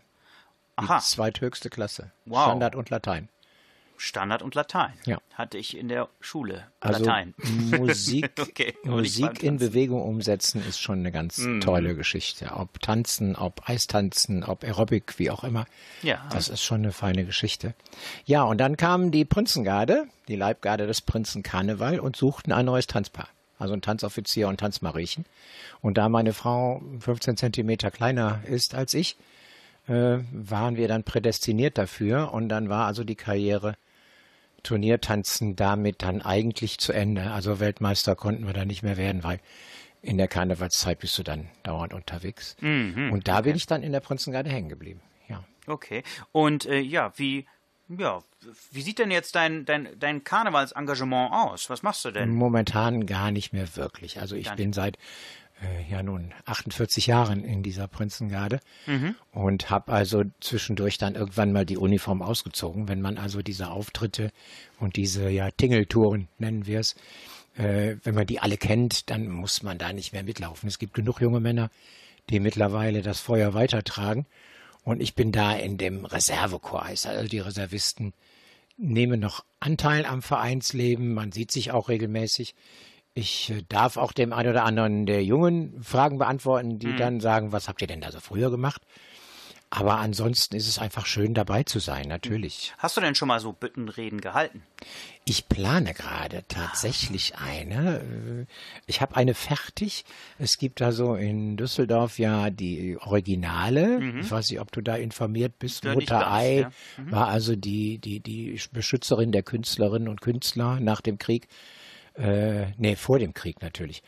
[0.80, 0.98] Die Aha.
[1.00, 2.12] zweithöchste Klasse.
[2.24, 2.44] Wow.
[2.44, 3.28] Standard und Latein.
[4.00, 4.94] Standard und Latein.
[5.04, 5.18] Ja.
[5.34, 6.66] Hatte ich in der Schule.
[6.80, 7.34] Also Latein.
[7.78, 9.58] Musik, Okay, Musik in.
[9.58, 11.60] Bewegung umsetzen ist schon eine ganz Mhm.
[11.60, 12.52] tolle Geschichte.
[12.56, 15.66] Ob Tanzen, ob Eistanzen, ob Aerobic, wie auch immer.
[16.02, 16.26] Ja.
[16.32, 17.74] Das ist schon eine feine Geschichte.
[18.24, 22.86] Ja, und dann kam die Prinzengarde, die Leibgarde des Prinzen Karneval und suchten ein neues
[22.86, 23.28] Tanzpaar.
[23.58, 25.26] Also ein Tanzoffizier und Tanzmariechen.
[25.82, 29.16] Und da meine Frau 15 Zentimeter kleiner ist als ich,
[29.88, 32.32] äh, waren wir dann prädestiniert dafür.
[32.32, 33.76] Und dann war also die Karriere
[34.62, 37.30] Turniertanzen damit dann eigentlich zu Ende.
[37.30, 39.40] Also Weltmeister konnten wir da nicht mehr werden, weil
[40.02, 42.56] in der Karnevalszeit bist du dann dauernd unterwegs.
[42.60, 45.00] Mhm, Und da bin ich dann in der Prinzengarde hängen geblieben.
[45.28, 45.44] Ja.
[45.66, 46.02] Okay.
[46.32, 47.46] Und äh, ja, wie,
[47.88, 48.20] ja,
[48.70, 51.68] wie sieht denn jetzt dein, dein, dein Karnevalsengagement aus?
[51.68, 52.30] Was machst du denn?
[52.30, 54.20] Momentan gar nicht mehr wirklich.
[54.20, 54.96] Also ich bin seit
[55.90, 59.14] ja nun 48 Jahren in dieser Prinzengarde Mhm.
[59.32, 64.30] und habe also zwischendurch dann irgendwann mal die Uniform ausgezogen, wenn man also diese Auftritte
[64.78, 66.96] und diese ja Tingeltouren nennen wir es,
[67.56, 70.68] äh, wenn man die alle kennt, dann muss man da nicht mehr mitlaufen.
[70.68, 71.70] Es gibt genug junge Männer,
[72.30, 74.26] die mittlerweile das Feuer weitertragen
[74.84, 78.12] und ich bin da in dem Reservekorps, heißt also die Reservisten
[78.82, 82.54] nehmen noch Anteil am Vereinsleben, man sieht sich auch regelmäßig.
[83.14, 87.52] Ich äh, darf auch dem einen oder anderen der Jungen Fragen beantworten, die dann sagen,
[87.52, 88.82] was habt ihr denn da so früher gemacht?
[89.72, 92.74] Aber ansonsten ist es einfach schön dabei zu sein, natürlich.
[92.78, 94.64] Hast du denn schon mal so Büttenreden gehalten?
[95.24, 98.00] Ich plane gerade tatsächlich eine.
[98.00, 98.46] Äh,
[98.86, 100.04] Ich habe eine fertig.
[100.40, 104.00] Es gibt da so in Düsseldorf ja die Originale.
[104.20, 105.84] Ich weiß nicht, ob du da informiert bist.
[105.84, 106.70] Ja, Mutter ganz, Ei ja.
[106.96, 111.46] war also die, die, die Beschützerin der Künstlerinnen und Künstler nach dem Krieg.
[112.20, 114.02] Äh, nee, vor dem Krieg natürlich.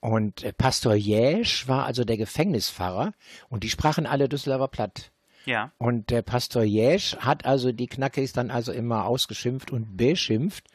[0.00, 3.12] Und äh, Pastor Jäsch war also der Gefängnispfarrer
[3.48, 5.10] und die sprachen alle Düsseldorfer Platt.
[5.46, 5.72] Ja.
[5.78, 10.66] Und der Pastor Jäsch hat also die Knackis dann also immer ausgeschimpft und beschimpft.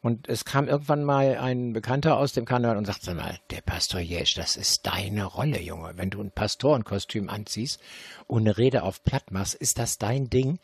[0.00, 4.00] Und es kam irgendwann mal ein Bekannter aus dem Kanal und sagte mal, der Pastor
[4.00, 5.92] Jesch, das ist deine Rolle, Junge.
[5.96, 7.80] Wenn du ein Pastorenkostüm anziehst
[8.26, 10.58] und eine Rede auf Platt machst, ist das dein Ding?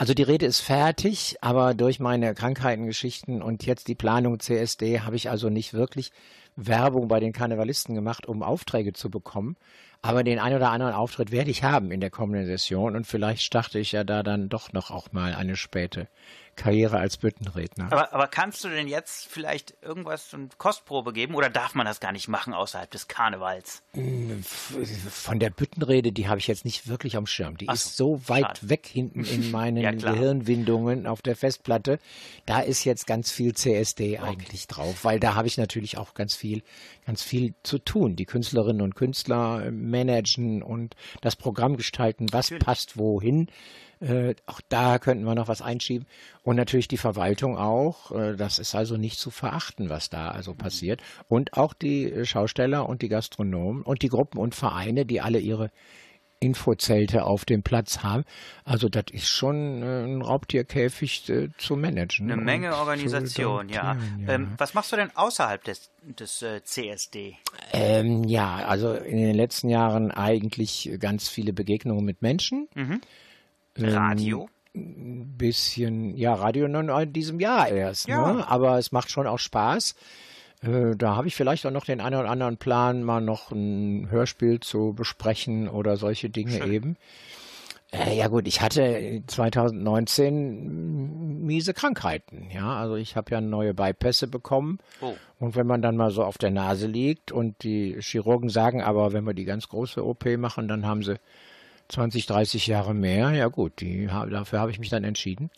[0.00, 5.14] Also die Rede ist fertig, aber durch meine Krankheitengeschichten und jetzt die Planung CSD habe
[5.14, 6.10] ich also nicht wirklich
[6.56, 9.58] Werbung bei den Karnevalisten gemacht, um Aufträge zu bekommen.
[10.00, 13.42] Aber den ein oder anderen Auftritt werde ich haben in der kommenden Session und vielleicht
[13.42, 16.08] starte ich ja da dann doch noch auch mal eine späte
[16.56, 17.86] Karriere als Büttenredner.
[17.92, 22.00] Aber, aber kannst du denn jetzt vielleicht irgendwas, eine Kostprobe geben oder darf man das
[22.00, 23.82] gar nicht machen außerhalb des Karnevals?
[24.42, 27.56] Von der Büttenrede, die habe ich jetzt nicht wirklich am Schirm.
[27.56, 28.68] Die Ach ist so, weit schade.
[28.68, 29.90] weg hinten in meinen Ja.
[29.92, 31.98] Gehirnwindungen auf der Festplatte.
[32.46, 36.34] Da ist jetzt ganz viel CSD eigentlich drauf, weil da habe ich natürlich auch ganz
[36.34, 36.62] viel,
[37.06, 38.16] ganz viel zu tun.
[38.16, 43.48] Die Künstlerinnen und Künstler managen und das Programm gestalten, was passt wohin.
[44.00, 46.06] Äh, auch da könnten wir noch was einschieben.
[46.42, 48.10] Und natürlich die Verwaltung auch.
[48.12, 51.02] Äh, das ist also nicht zu verachten, was da also passiert.
[51.28, 55.70] Und auch die Schausteller und die Gastronomen und die Gruppen und Vereine, die alle ihre
[56.42, 58.24] Infozelte auf dem Platz haben.
[58.64, 62.32] Also das ist schon äh, ein Raubtierkäfig äh, zu managen.
[62.32, 63.92] Eine Menge Organisation, ja.
[63.94, 64.34] domptieren, ja.
[64.34, 67.36] Ähm, was machst du denn außerhalb des, des äh, CSD?
[67.74, 72.68] Ähm, ja, also in den letzten Jahren eigentlich ganz viele Begegnungen mit Menschen.
[72.74, 73.02] Ähm,
[73.80, 74.48] Radio?
[74.74, 78.32] Ein bisschen, ja, Radio nur in diesem Jahr erst, Ja.
[78.32, 78.48] ne?
[78.48, 79.94] aber es macht schon auch Spaß.
[80.62, 84.08] Äh, Da habe ich vielleicht auch noch den einen oder anderen Plan, mal noch ein
[84.10, 86.96] Hörspiel zu besprechen oder solche Dinge eben.
[87.92, 89.22] Äh, ja gut, ich hatte
[90.16, 95.14] 2019 miese Krankheiten, ja, also ich habe ja neue Bypässe bekommen Oh.
[95.38, 99.12] und wenn man dann mal so auf der Nase liegt und die Chirurgen sagen, aber
[99.12, 101.16] wenn wir die ganz große OP machen, dann haben sie
[101.90, 105.50] 20, 30 Jahre mehr, ja gut, die, dafür habe ich mich dann entschieden.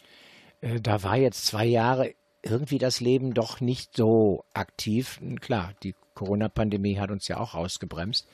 [0.60, 5.20] Äh, Da war jetzt zwei Jahre irgendwie das Leben doch nicht so aktiv.
[5.40, 8.26] Klar, die Corona-Pandemie hat uns ja auch rausgebremst.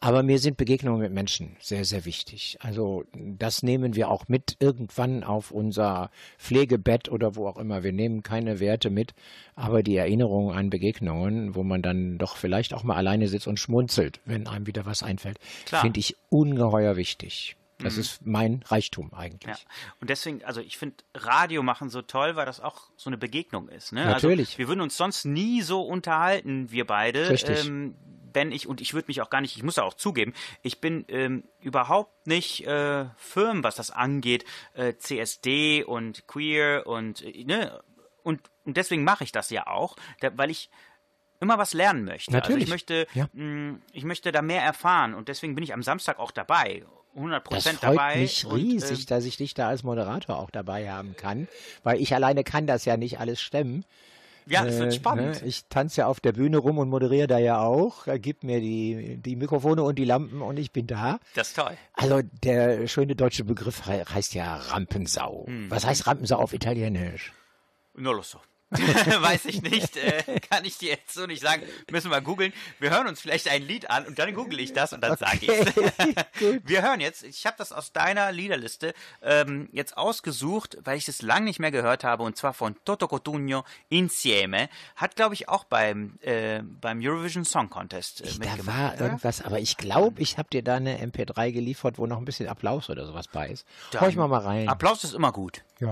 [0.00, 2.58] Aber mir sind Begegnungen mit Menschen sehr, sehr wichtig.
[2.60, 7.82] Also das nehmen wir auch mit irgendwann auf unser Pflegebett oder wo auch immer.
[7.82, 9.14] Wir nehmen keine Werte mit,
[9.54, 13.58] aber die Erinnerungen an Begegnungen, wo man dann doch vielleicht auch mal alleine sitzt und
[13.58, 17.56] schmunzelt, wenn einem wieder was einfällt, finde ich ungeheuer wichtig.
[17.78, 19.58] Das ist mein Reichtum eigentlich.
[19.58, 19.70] Ja.
[20.00, 23.68] Und deswegen, also ich finde Radio machen so toll, weil das auch so eine Begegnung
[23.68, 23.92] ist.
[23.92, 24.06] Ne?
[24.06, 24.48] Natürlich.
[24.48, 27.28] Also wir würden uns sonst nie so unterhalten, wir beide.
[27.28, 27.66] Richtig.
[27.66, 27.94] Ähm,
[28.36, 30.80] wenn ich, und ich würde mich auch gar nicht, ich muss ja auch zugeben, ich
[30.80, 34.44] bin ähm, überhaupt nicht äh, firm, was das angeht,
[34.74, 37.80] äh, CSD und Queer und, äh, ne,
[38.22, 40.70] und, und deswegen mache ich das ja auch, da, weil ich
[41.40, 42.30] immer was lernen möchte.
[42.32, 42.64] Also Natürlich.
[42.64, 43.28] ich möchte, Ja.
[43.32, 46.84] mh, ich möchte da mehr erfahren und deswegen bin ich am Samstag auch dabei.
[47.14, 48.18] 100 Das Prozent freut dabei.
[48.18, 51.48] mich und, riesig, ähm, dass ich dich da als Moderator auch dabei haben kann,
[51.82, 53.84] weil ich alleine kann das ja nicht alles stemmen.
[54.46, 55.42] Ja, es wird Äh, spannend.
[55.42, 55.48] Ne?
[55.48, 58.06] Ich tanze ja auf der Bühne rum und moderiere da ja auch.
[58.06, 61.18] Er gibt mir die, die Mikrofone und die Lampen und ich bin da.
[61.34, 61.76] Das ist toll.
[61.94, 65.44] Also der schöne deutsche Begriff he heißt ja Rampensau.
[65.46, 65.70] Hm.
[65.70, 67.32] Was heißt Rampensau auf Italienisch?
[67.94, 68.38] No lo so.
[69.20, 71.62] Weiß ich nicht, äh, kann ich dir jetzt so nicht sagen.
[71.90, 72.52] Müssen wir googeln.
[72.80, 75.38] Wir hören uns vielleicht ein Lied an und dann google ich das und dann sage
[75.42, 75.48] ich
[76.64, 78.92] Wir hören jetzt, ich habe das aus deiner Liederliste
[79.22, 83.06] ähm, jetzt ausgesucht, weil ich es lang nicht mehr gehört habe und zwar von Toto
[83.06, 84.68] Cotugno Insieme.
[84.96, 88.66] Hat, glaube ich, auch beim, äh, beim Eurovision Song Contest äh, Da mitgemacht.
[88.66, 89.04] war oder?
[89.04, 92.48] irgendwas, aber ich glaube, ich habe dir da eine MP3 geliefert, wo noch ein bisschen
[92.48, 93.64] Applaus oder sowas bei ist.
[93.92, 94.68] Dann- Hör ich mal mal rein.
[94.68, 95.62] Applaus ist immer gut.
[95.78, 95.90] Ja.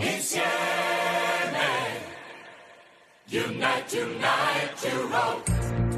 [5.47, 5.94] Con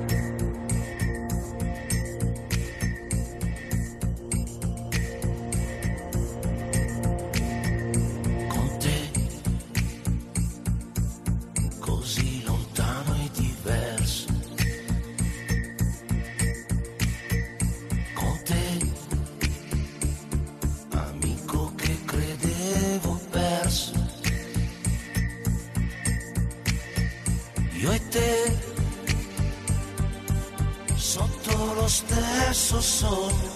[32.80, 33.55] solo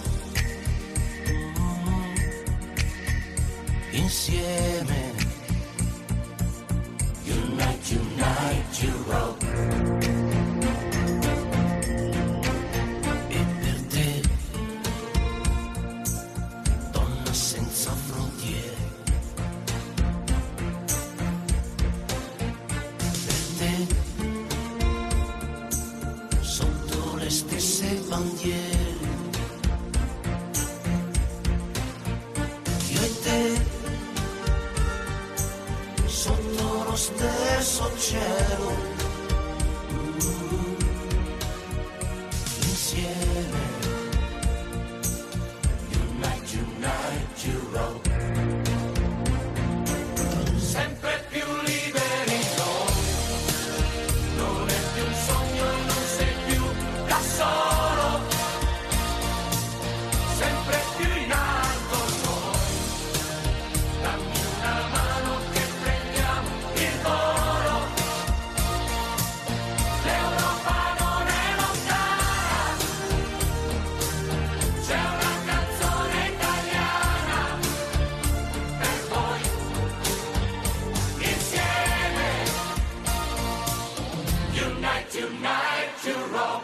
[85.21, 86.63] tonight to rock.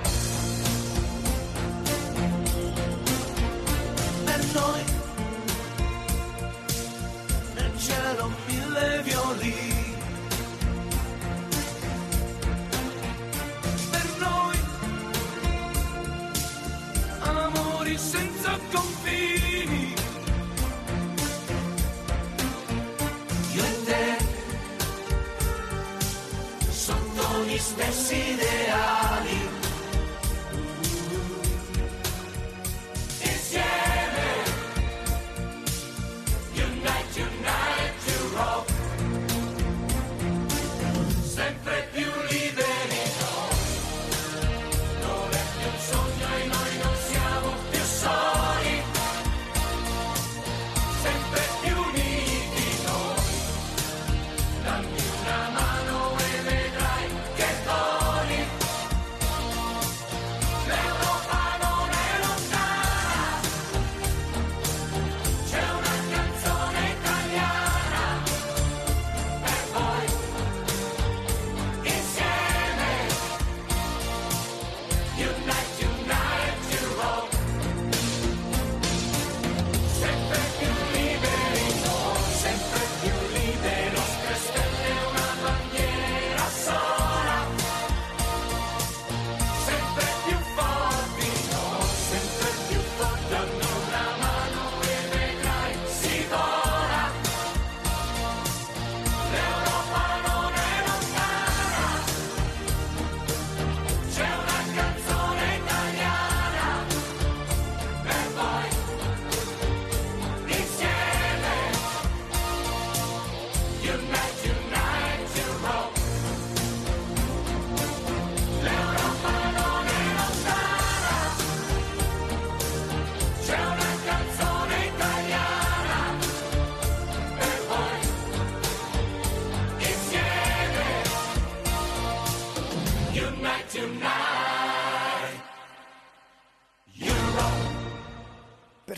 [4.33, 4.85] At night,
[7.55, 9.77] echarò mille violini.
[17.97, 19.93] senza confini.
[23.53, 24.17] Io e te,
[26.69, 28.46] sotto gli stessi dei
[28.77, 29.06] Insieme,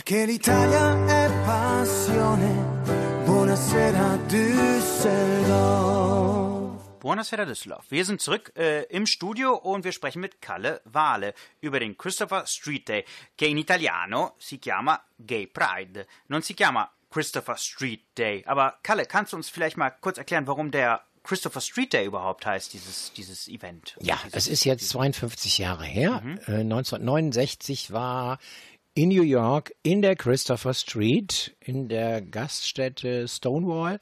[0.10, 2.82] Perché l'Italia è passione.
[3.26, 5.38] Buonasera Düsseldorf.
[6.97, 7.86] Buonasera Düsseldorf.
[7.91, 12.47] Wir sind zurück äh, im Studio und wir sprechen mit Kalle Wale über den Christopher
[12.47, 13.05] Street Day,
[13.36, 16.07] che in italiano si chiama Gay Pride.
[16.26, 18.43] Non si chiama Christopher Street Day.
[18.47, 22.47] Aber Kalle, kannst du uns vielleicht mal kurz erklären, warum der Christopher Street Day überhaupt
[22.47, 23.95] heißt, dieses, dieses Event?
[24.01, 26.24] Ja, dieses, es ist jetzt 52 Jahre her.
[26.47, 28.39] Äh, 1969 war
[28.93, 33.99] in New York in der Christopher Street in der Gaststätte Stonewall.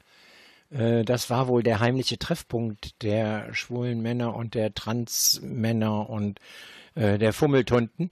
[0.70, 6.40] Äh, Das war wohl der heimliche Treffpunkt der schwulen Männer und der Transmänner und
[6.94, 8.10] äh, der Fummeltunden.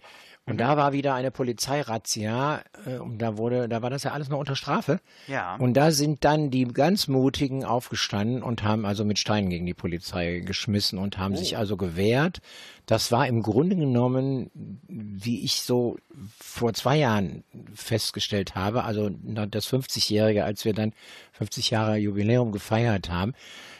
[0.48, 4.28] Und da war wieder eine Polizeirazzia äh, und da wurde, da war das ja alles
[4.28, 5.00] noch unter Strafe.
[5.26, 5.56] Ja.
[5.56, 9.74] Und da sind dann die ganz Mutigen aufgestanden und haben also mit Steinen gegen die
[9.74, 12.38] Polizei geschmissen und haben sich also gewehrt.
[12.86, 14.52] Das war im Grunde genommen,
[14.86, 15.98] wie ich so
[16.38, 17.42] vor zwei Jahren
[17.74, 20.92] festgestellt habe, also das 50-Jährige, als wir dann
[21.32, 23.34] 50 Jahre Jubiläum gefeiert haben,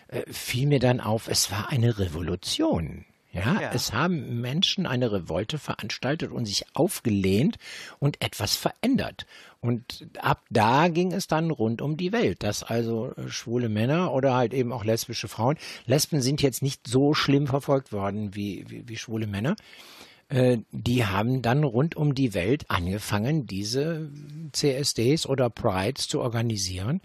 [0.09, 3.05] äh, fiel mir dann auf, es war eine Revolution.
[3.37, 3.71] Ja, Ja.
[3.73, 7.57] es haben Menschen eine Revolte veranstaltet und sich aufgelehnt
[7.99, 9.27] und etwas verändert.
[9.61, 14.13] Und ab da ging es dann rund um die Welt, dass also äh, schwule Männer
[14.13, 15.57] oder halt eben auch lesbische Frauen,
[15.87, 19.57] Lesben sind jetzt nicht so schlimm verfolgt worden wie, wie, wie schwule Männer,
[20.29, 24.11] äh, die haben dann rund um die Welt angefangen, diese
[24.53, 27.01] CSDs oder Prides zu organisieren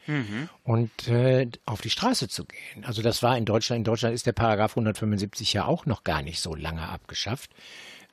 [0.64, 2.84] und äh, auf die Straße zu gehen.
[2.86, 6.22] Also das war in Deutschland, in Deutschland ist der Paragraph 175 ja auch noch gar
[6.22, 7.52] nicht so lange abgeschafft.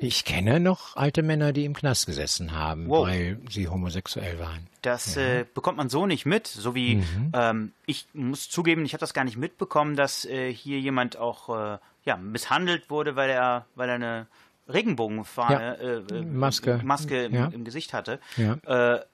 [0.00, 3.06] Ich kenne noch alte Männer, die im Knast gesessen haben, Wow.
[3.08, 4.68] weil sie homosexuell waren.
[4.82, 6.46] Das äh, bekommt man so nicht mit.
[6.46, 7.32] So wie Mhm.
[7.32, 11.48] ähm, ich muss zugeben, ich habe das gar nicht mitbekommen, dass äh, hier jemand auch
[11.48, 14.26] äh, ja, misshandelt wurde, weil er, weil er eine
[14.68, 15.78] Regenbogenfahne,
[16.10, 16.80] äh, äh, Maske.
[16.84, 17.46] Maske im, Ja.
[17.52, 18.20] im Gesicht hatte.
[18.36, 18.94] Ja.
[18.96, 19.04] Äh,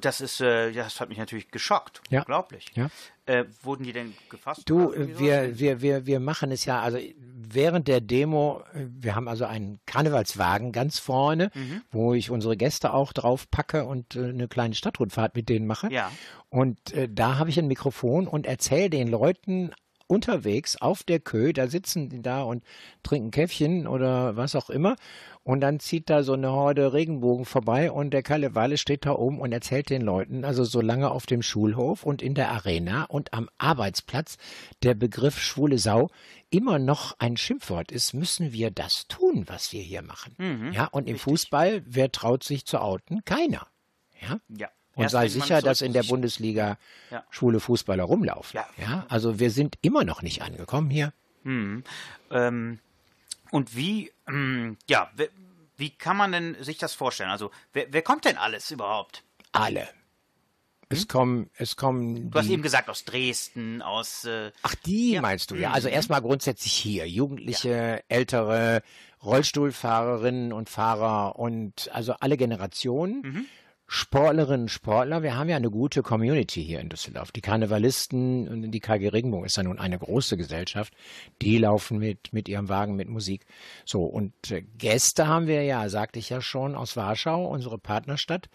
[0.00, 2.00] das ist, äh, das hat mich natürlich geschockt.
[2.08, 2.20] Ja.
[2.20, 2.70] Unglaublich.
[2.74, 2.88] Ja.
[3.26, 4.62] Äh, wurden die denn gefasst?
[4.64, 9.14] Du, irgendwie wir, wir, wir, wir machen es ja, also während der Demo, äh, wir
[9.14, 11.82] haben also einen Karnevalswagen ganz vorne, Mhm.
[11.90, 15.92] wo ich unsere Gäste auch drauf packe und äh, eine kleine Stadtrundfahrt mit denen mache.
[15.92, 16.10] Ja.
[16.48, 19.72] Und äh, da habe ich ein Mikrofon und erzähle den Leuten
[20.06, 22.64] unterwegs auf der Kö, da sitzen die da und
[23.02, 24.96] trinken Käffchen oder was auch immer.
[25.44, 29.12] Und dann zieht da so eine Horde Regenbogen vorbei und der Kalle Walle steht da
[29.12, 33.34] oben und erzählt den Leuten, also solange auf dem Schulhof und in der Arena und
[33.34, 34.36] am Arbeitsplatz
[34.84, 36.10] der Begriff schwule Sau
[36.50, 40.34] immer noch ein Schimpfwort ist, müssen wir das tun, was wir hier machen.
[40.38, 40.72] Mhm.
[40.72, 43.24] Ja, und im Fußball, wer traut sich zu outen?
[43.24, 43.66] Keiner.
[44.20, 44.38] Ja.
[44.56, 44.68] ja.
[44.94, 46.76] Und Erst sei sicher, dass in der Bundesliga
[47.10, 47.24] Ja.
[47.30, 48.60] schwule Fußballer rumlaufen.
[48.76, 49.06] Ja.
[49.08, 51.12] also wir sind immer noch nicht angekommen hier.
[51.44, 52.78] Ähm,
[53.50, 55.10] und wie, ähm, ja,
[55.76, 57.30] wie, kann man denn sich das vorstellen?
[57.30, 59.24] Also, wer, wer kommt denn alles überhaupt?
[59.52, 59.88] Alle.
[60.88, 62.16] Es kommen, es kommen.
[62.16, 62.30] Hm?
[62.30, 64.24] Du hast eben gesagt, aus Dresden, aus.
[64.26, 65.22] Äh, Ach, die Ja.
[65.22, 65.70] meinst du, ja.
[65.70, 65.74] Mhm.
[65.74, 67.08] Also erstmal grundsätzlich hier.
[67.08, 68.82] Jugendliche, ältere,
[69.22, 73.22] Rollstuhlfahrerinnen und Fahrer und also alle Generationen.
[73.22, 73.46] Mhm.
[73.94, 75.22] Sportlerinnen, Sportler.
[75.22, 77.30] Wir haben ja eine gute Community hier in Düsseldorf.
[77.30, 80.94] Die Karnevalisten und die KG Regenbogen ist ja nun eine große Gesellschaft.
[81.42, 83.44] Die laufen mit, mit ihrem Wagen mit Musik.
[83.84, 88.48] So, und äh, Gäste haben wir ja, sagte ich ja schon, aus Warschau, unsere Partnerstadt.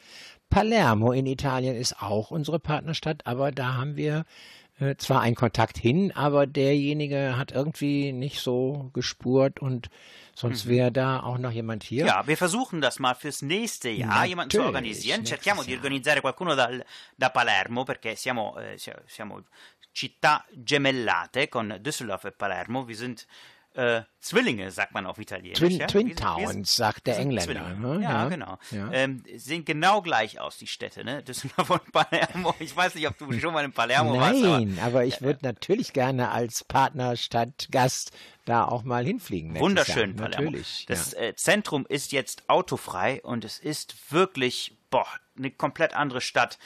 [0.50, 4.26] Palermo in Italien ist auch unsere Partnerstadt, aber da haben wir
[4.80, 9.90] äh, zwar einen Kontakt hin, aber derjenige hat irgendwie nicht so gespurt und
[10.36, 12.04] sonst wäre da auch noch jemand hier.
[12.04, 12.08] Mhm.
[12.10, 15.26] ja, wir versuchen das mal fürs nächste Jahr, jemanden zu Natürlich, organisieren.
[15.26, 16.86] Cerchiamo di organizzare qualcuno dal-
[17.18, 19.42] da Palermo, perché siamo, sia- siamo
[19.94, 22.86] città gemellate con Düsseldorf e Palermo.
[22.88, 23.26] Wir sind
[23.78, 25.60] äh, Zwillinge, sagt man auf Italienisch.
[25.60, 25.86] Twin, ja?
[25.86, 27.76] Twin Towns, sagt der Engländer.
[27.76, 28.02] Ne?
[28.02, 28.58] Ja, genau.
[28.72, 28.92] Ja.
[28.92, 31.22] Ähm, sehen genau gleich aus, die Städte, ne?
[31.22, 32.56] Düsseldorf und Palermo.
[32.60, 35.40] Ich weiß nicht, ob du schon mal in Palermo warst, aber Nein, aber ich würde
[35.44, 38.12] natürlich gerne als Partnerstadt Gast
[38.46, 39.58] da auch mal hinfliegen.
[39.60, 40.30] Wunderschön, Jahr.
[40.30, 40.52] Palermo.
[40.52, 40.86] Natürlich.
[40.88, 41.20] Das ja.
[41.20, 45.08] äh, Zentrum ist jetzt autofrei und es ist wirklich, boah,
[45.38, 46.58] eine komplett andere Stadt.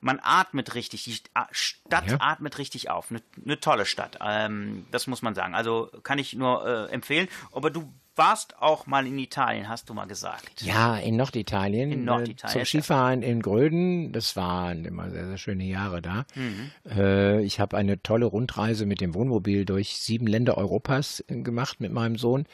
[0.00, 2.16] Man atmet richtig, die St- A- Stadt Ja.
[2.20, 3.10] atmet richtig auf.
[3.10, 5.54] Eine, eine tolle Stadt, ähm, das muss man sagen.
[5.54, 7.28] Also kann ich nur äh, empfehlen.
[7.52, 10.62] Aber du warst auch mal in Italien, hast du mal gesagt.
[10.62, 11.92] Ja, in Norditalien.
[11.92, 12.64] In äh, Norditalien, Zum.
[12.64, 14.12] Skifahren in Gröden.
[14.12, 16.26] Das waren immer sehr, sehr schöne Jahre da.
[16.34, 16.70] Mhm.
[16.90, 21.80] Äh, ich habe eine tolle Rundreise mit dem Wohnmobil durch sieben Länder Europas äh, gemacht
[21.80, 22.46] mit meinem Sohn.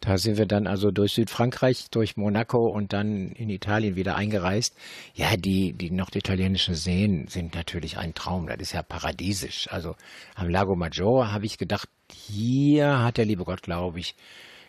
[0.00, 4.76] Da sind wir dann also durch Südfrankreich, durch Monaco und dann in Italien wieder eingereist.
[5.14, 8.48] Ja, die, die norditalienischen Seen sind natürlich ein Traum.
[8.48, 9.68] Das ist ja paradiesisch.
[9.70, 9.94] Also
[10.34, 14.14] am Lago Maggiore habe ich gedacht, hier hat der liebe Gott, glaube ich,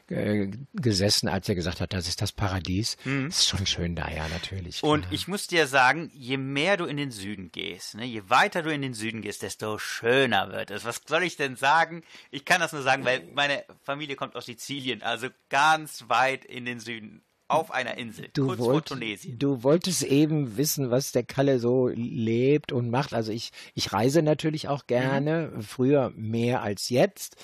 [0.09, 2.97] äh, gesessen, als er gesagt hat, das ist das Paradies.
[3.27, 4.81] Ist schon schön da, ja, natürlich.
[4.83, 4.89] Mhm.
[4.89, 5.13] Und klar.
[5.13, 8.73] ich muss dir sagen, je mehr du in den Süden gehst, ne, je weiter du
[8.73, 10.85] in den Süden gehst, desto schöner wird es.
[10.85, 12.03] Was soll ich denn sagen?
[12.31, 16.65] Ich kann das nur sagen, weil meine Familie kommt aus Sizilien, also ganz weit in
[16.65, 19.37] den Süden, auf einer Insel, Du, kurz vor wollt, Tunesien.
[19.37, 23.13] du wolltest eben wissen, was der Kalle so lebt und macht.
[23.13, 25.61] Also ich, ich reise natürlich auch gerne, Mhm.
[25.61, 27.35] früher mehr als jetzt.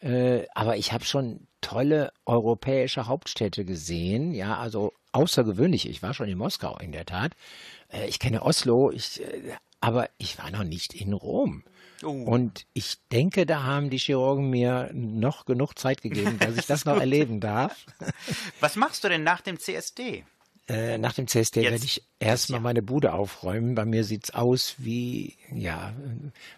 [0.00, 4.32] Äh, aber ich habe schon tolle europäische Hauptstädte gesehen.
[4.32, 5.88] Ja, also außergewöhnlich.
[5.88, 7.32] Ich war schon in Moskau in der Tat.
[7.92, 11.64] Äh, ich kenne Oslo, ich, äh, aber ich war noch nicht in Rom.
[12.04, 12.10] Oh.
[12.10, 16.84] Und ich denke, da haben die Chirurgen mir noch genug Zeit gegeben, dass ich das
[16.84, 17.84] noch erleben darf.
[18.60, 20.24] Was machst du denn nach dem CSD?
[20.68, 23.76] Äh, nach dem CSD werde ich erstmal meine Bude aufräumen.
[23.76, 25.94] Bei mir sieht's aus wie, ja,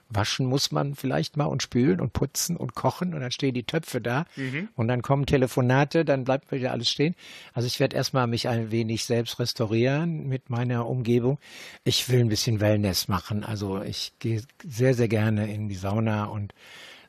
[0.09, 3.65] waschen muss man vielleicht mal und spülen und putzen und kochen und dann stehen die
[3.65, 4.69] Töpfe da Mhm.
[4.77, 7.15] und dann kommen Telefonate, dann bleibt wieder alles stehen.
[7.53, 11.39] Also ich werde erstmal mich ein wenig selbst restaurieren mit meiner Umgebung.
[11.85, 13.45] Ich will ein bisschen Wellness machen.
[13.45, 16.55] Also ich gehe sehr, sehr gerne in die Sauna und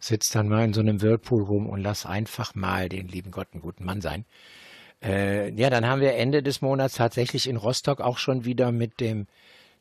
[0.01, 3.47] sitze dann mal in so einem Whirlpool rum und lass einfach mal den lieben Gott
[3.53, 4.25] einen guten Mann sein.
[5.03, 8.99] Äh, ja, dann haben wir Ende des Monats tatsächlich in Rostock auch schon wieder mit
[8.99, 9.27] dem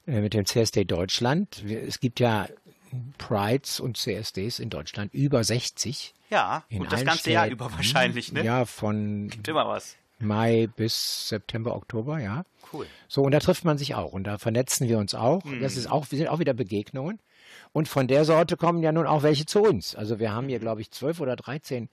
[0.07, 1.63] äh, mit dem CSD Deutschland.
[1.65, 2.49] Wir, es gibt ja
[3.19, 6.15] Prides und CSDs in Deutschland über 60.
[6.31, 7.55] Ja, In und das ganze Jahr Städten.
[7.55, 8.45] über wahrscheinlich, ne?
[8.45, 9.97] Ja, von Gibt immer was.
[10.21, 12.45] Mai bis September, Oktober, ja.
[12.73, 12.87] Cool.
[13.07, 15.43] So, und da trifft man sich auch und da vernetzen wir uns auch.
[15.61, 17.19] Das ist auch, wir sind auch wieder Begegnungen.
[17.73, 19.95] Und von der Sorte kommen ja nun auch welche zu uns.
[19.95, 21.89] Also wir haben hier, glaube ich, zwölf oder dreizehn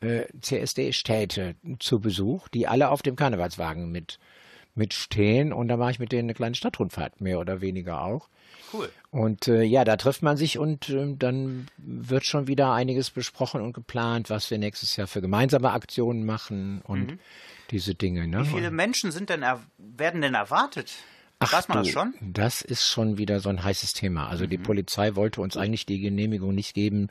[0.00, 4.18] äh, CSD-Städte zu Besuch, die alle auf dem Karnevalswagen mit
[4.74, 8.28] mitstehen und da mache ich mit denen eine kleine Stadtrundfahrt, mehr oder weniger auch.
[8.72, 8.88] Cool.
[9.10, 13.60] Und äh, ja, da trifft man sich und äh, dann wird schon wieder einiges besprochen
[13.60, 17.18] und geplant, was wir nächstes Jahr für gemeinsame Aktionen machen und
[17.70, 18.28] diese Dinge.
[18.28, 18.38] Ne?
[18.38, 18.42] Mhm.
[18.44, 20.92] Wie viele Menschen sind denn er werden denn erwartet?
[21.40, 22.14] Weiß man das du, schon?
[22.20, 24.28] Das ist schon wieder so ein heißes Thema.
[24.28, 27.08] Also die Polizei wollte uns eigentlich die Genehmigung nicht geben,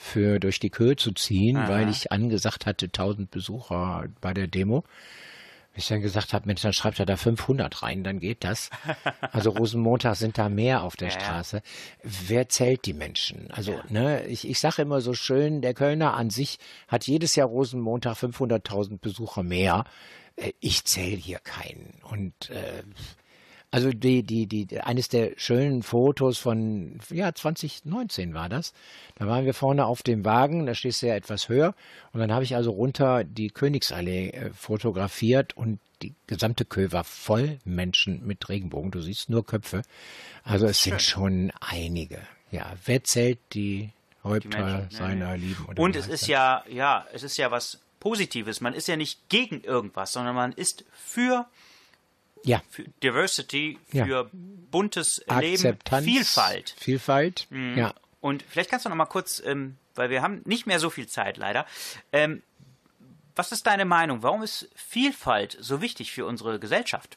[0.00, 4.84] für durch die Köhe zu ziehen, weil ich angesagt hatte, 1000 Besucher bei der Demo.
[5.74, 8.70] Ich dann gesagt habe, Mensch, dann schreibt er da 500 rein, dann geht das.
[9.32, 11.20] Also Rosenmontag sind da mehr auf der Ja, ja.
[11.20, 11.62] Straße.
[12.02, 13.50] Wer zählt die Menschen?
[13.52, 17.48] Also, ne, ich, ich sage immer so schön, der Kölner an sich hat jedes Jahr
[17.48, 19.84] Rosenmontag 500.000 Besucher mehr.
[20.36, 22.00] Äh, Ich zähle hier keinen.
[22.10, 22.82] Und äh,
[23.70, 28.72] also die, die, die, eines der schönen Fotos von, ja, 2019 war das.
[29.16, 31.74] Da waren wir vorne auf dem Wagen, da stehst du ja etwas höher.
[32.12, 37.04] Und dann habe ich also runter die Königsallee äh, fotografiert und die gesamte Kö war
[37.04, 38.90] voll Menschen mit Regenbogen.
[38.90, 39.82] Du siehst nur Köpfe.
[40.44, 42.20] Also es sind schon einige.
[42.50, 43.90] Ja, wer zählt die
[44.24, 45.64] Häupter Menschen, ja, seiner Lieben?
[45.66, 48.60] Oder Und wie es ist ja, ja, es ist ja was Positives.
[48.60, 51.46] Man ist ja nicht gegen irgendwas, sondern man ist für,
[52.44, 54.04] ja, für Diversity, Ja.
[54.04, 56.74] für buntes Akzeptanz, Leben, Vielfalt.
[56.78, 56.82] Mhm.
[56.82, 57.94] Vielfalt, ja.
[58.20, 61.06] Und vielleicht kannst du noch mal kurz, ähm, weil wir haben nicht mehr so viel
[61.06, 61.66] Zeit leider.
[62.12, 62.42] Ähm,
[63.36, 64.22] was ist deine Meinung?
[64.22, 67.16] Warum ist Vielfalt so wichtig für unsere Gesellschaft?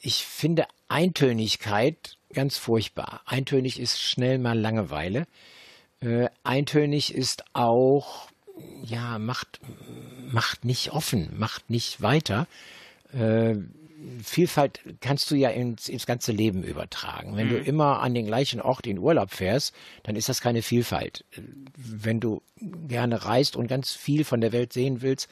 [0.00, 3.22] Ich finde Eintönigkeit ganz furchtbar.
[3.24, 5.26] Eintönig ist schnell mal Langeweile.
[6.00, 8.28] Äh, eintönig ist auch,
[8.82, 9.60] ja, macht,
[10.30, 12.46] macht nicht offen, macht nicht weiter.
[13.12, 13.56] Äh,
[14.22, 17.36] Vielfalt kannst du ja ins, ins ganze Leben übertragen.
[17.36, 21.24] Wenn du immer an den gleichen Ort in Urlaub fährst, dann ist das keine Vielfalt.
[21.76, 25.28] Wenn du gerne reist und ganz viel von der Welt sehen willst,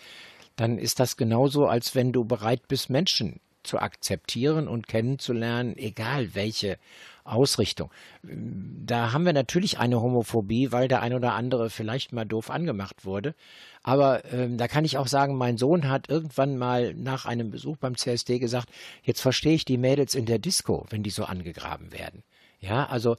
[0.57, 6.35] dann ist das genauso, als wenn du bereit bist, Menschen zu akzeptieren und kennenzulernen, egal
[6.35, 6.79] welche
[7.27, 7.91] Ausrichtung.
[8.23, 13.05] Da haben wir natürlich eine Homophobie, weil der ein oder andere vielleicht mal doof angemacht
[13.05, 13.35] wurde.
[13.83, 17.77] Aber ähm, da kann ich auch sagen, mein Sohn hat irgendwann mal nach einem Besuch
[17.77, 18.69] beim CSD gesagt,
[19.03, 22.23] jetzt verstehe ich die Mädels in der Disco, wenn die so angegraben werden.
[22.61, 23.17] Ja, also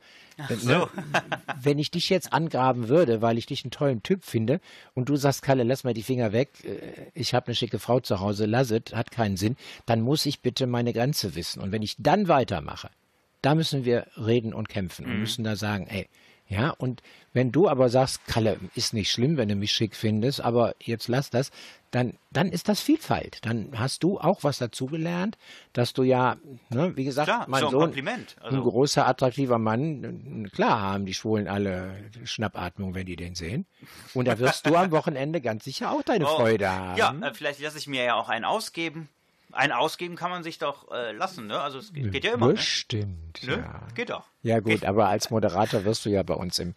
[0.64, 0.90] ne,
[1.62, 4.60] wenn ich dich jetzt angraben würde, weil ich dich einen tollen Typ finde
[4.94, 8.00] und du sagst, Kalle, lass mal die Finger weg, äh, ich habe eine schicke Frau
[8.00, 9.56] zu Hause, lass es, hat keinen Sinn,
[9.86, 11.62] dann muss ich bitte meine Grenze wissen.
[11.62, 12.90] Und wenn ich dann weitermache,
[13.48, 16.10] da müssen wir reden und kämpfen und müssen da sagen, ey,
[16.50, 20.42] ja, und wenn du aber sagst, Kalle, ist nicht schlimm, wenn du mich schick findest,
[20.42, 21.52] aber jetzt lass das,
[21.92, 23.40] dann, dann ist das Vielfalt.
[23.46, 25.38] Dann hast du auch was dazugelernt,
[25.72, 26.36] dass du ja,
[26.70, 28.36] ne, wie gesagt, Klar, mein so ein Sohn, Kompliment.
[28.42, 31.96] Also- ein großer, attraktiver Mann, klar haben die Schwulen alle
[32.26, 33.66] Schnappatmung, wenn die den sehen.
[34.14, 36.98] Und da wirst du am Wochenende ganz sicher auch deine Oh, Freude haben.
[36.98, 39.08] Ja, äh, vielleicht lasse ich mir ja auch einen ausgeben.
[39.54, 41.60] Einen ausgeben kann man sich doch äh, lassen, ne?
[41.60, 42.48] Also es geht geht ja immer.
[42.48, 42.54] Ne?
[42.56, 43.58] Bestimmt, Ne?
[43.58, 43.88] ja.
[43.96, 44.26] Geht doch.
[44.42, 46.74] Ja gut, aber als Moderator wirst du ja bei uns im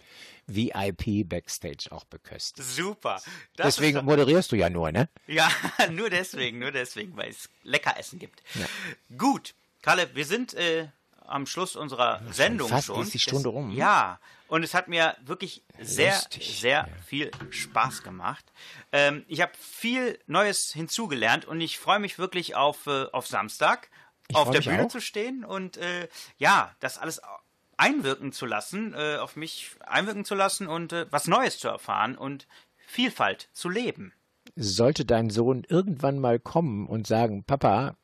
[0.47, 2.66] VIP Backstage auch beköstigt.
[2.66, 3.21] Super.
[3.57, 5.09] Das Deswegen moderierst du ja nur, ne?
[5.27, 5.49] ja,
[5.91, 8.43] nur deswegen, nur deswegen, weil es lecker Essen gibt.
[9.16, 10.89] Gut, Kalle, wir sind äh,
[11.31, 13.03] am Schluss unserer Sendung fast schon.
[13.03, 13.70] ist die Stunde rum.
[13.70, 14.18] Ja,
[14.49, 17.03] und es hat mir wirklich sehr, Lustig, sehr ja.
[17.07, 18.45] viel Spaß gemacht.
[18.91, 23.91] Ähm, ich habe viel Neues hinzugelernt und ich freue mich wirklich auf, äh, auf Samstag,
[24.33, 24.91] auf freu der Bühne auch.
[24.91, 27.20] zu stehen und äh, ja, das alles
[27.76, 32.16] einwirken zu lassen, äh, auf mich einwirken zu lassen und äh, was Neues zu erfahren
[32.16, 34.12] und Vielfalt zu leben.
[34.57, 37.97] Sollte dein Sohn irgendwann mal kommen und sagen, Papa,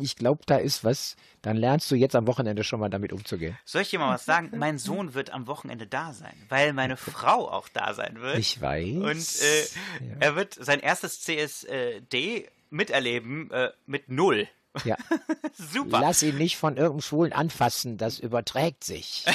[0.00, 3.58] ich glaube, da ist was, dann lernst du jetzt am Wochenende schon mal damit umzugehen.
[3.64, 4.50] Soll ich dir mal was sagen?
[4.56, 8.38] Mein Sohn wird am Wochenende da sein, weil meine Frau auch da sein wird.
[8.38, 8.96] Ich weiß.
[8.96, 14.48] Und äh, er wird sein erstes CSD miterleben äh, mit null.
[14.84, 14.96] Ja.
[15.52, 16.00] Super.
[16.00, 19.24] Lass ihn nicht von irgendeinem Schwulen anfassen, das überträgt sich.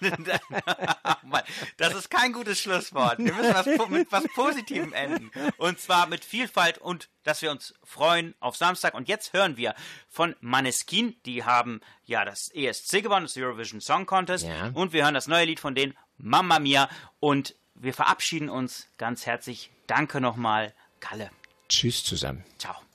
[1.22, 1.42] Mann,
[1.76, 3.18] das ist kein gutes Schlusswort.
[3.18, 5.30] Wir müssen was, mit was Positivem enden.
[5.56, 8.94] Und zwar mit Vielfalt und dass wir uns freuen auf Samstag.
[8.94, 9.74] Und jetzt hören wir
[10.08, 11.16] von Maneskin.
[11.24, 14.44] Die haben ja das ESC gewonnen, das Eurovision Song Contest.
[14.44, 14.70] Ja.
[14.74, 16.88] Und wir hören das neue Lied von denen, Mamma Mia.
[17.20, 19.70] Und wir verabschieden uns ganz herzlich.
[19.86, 21.30] Danke nochmal, Kalle.
[21.68, 22.44] Tschüss zusammen.
[22.58, 22.85] Ciao.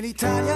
[0.00, 0.49] l'Italia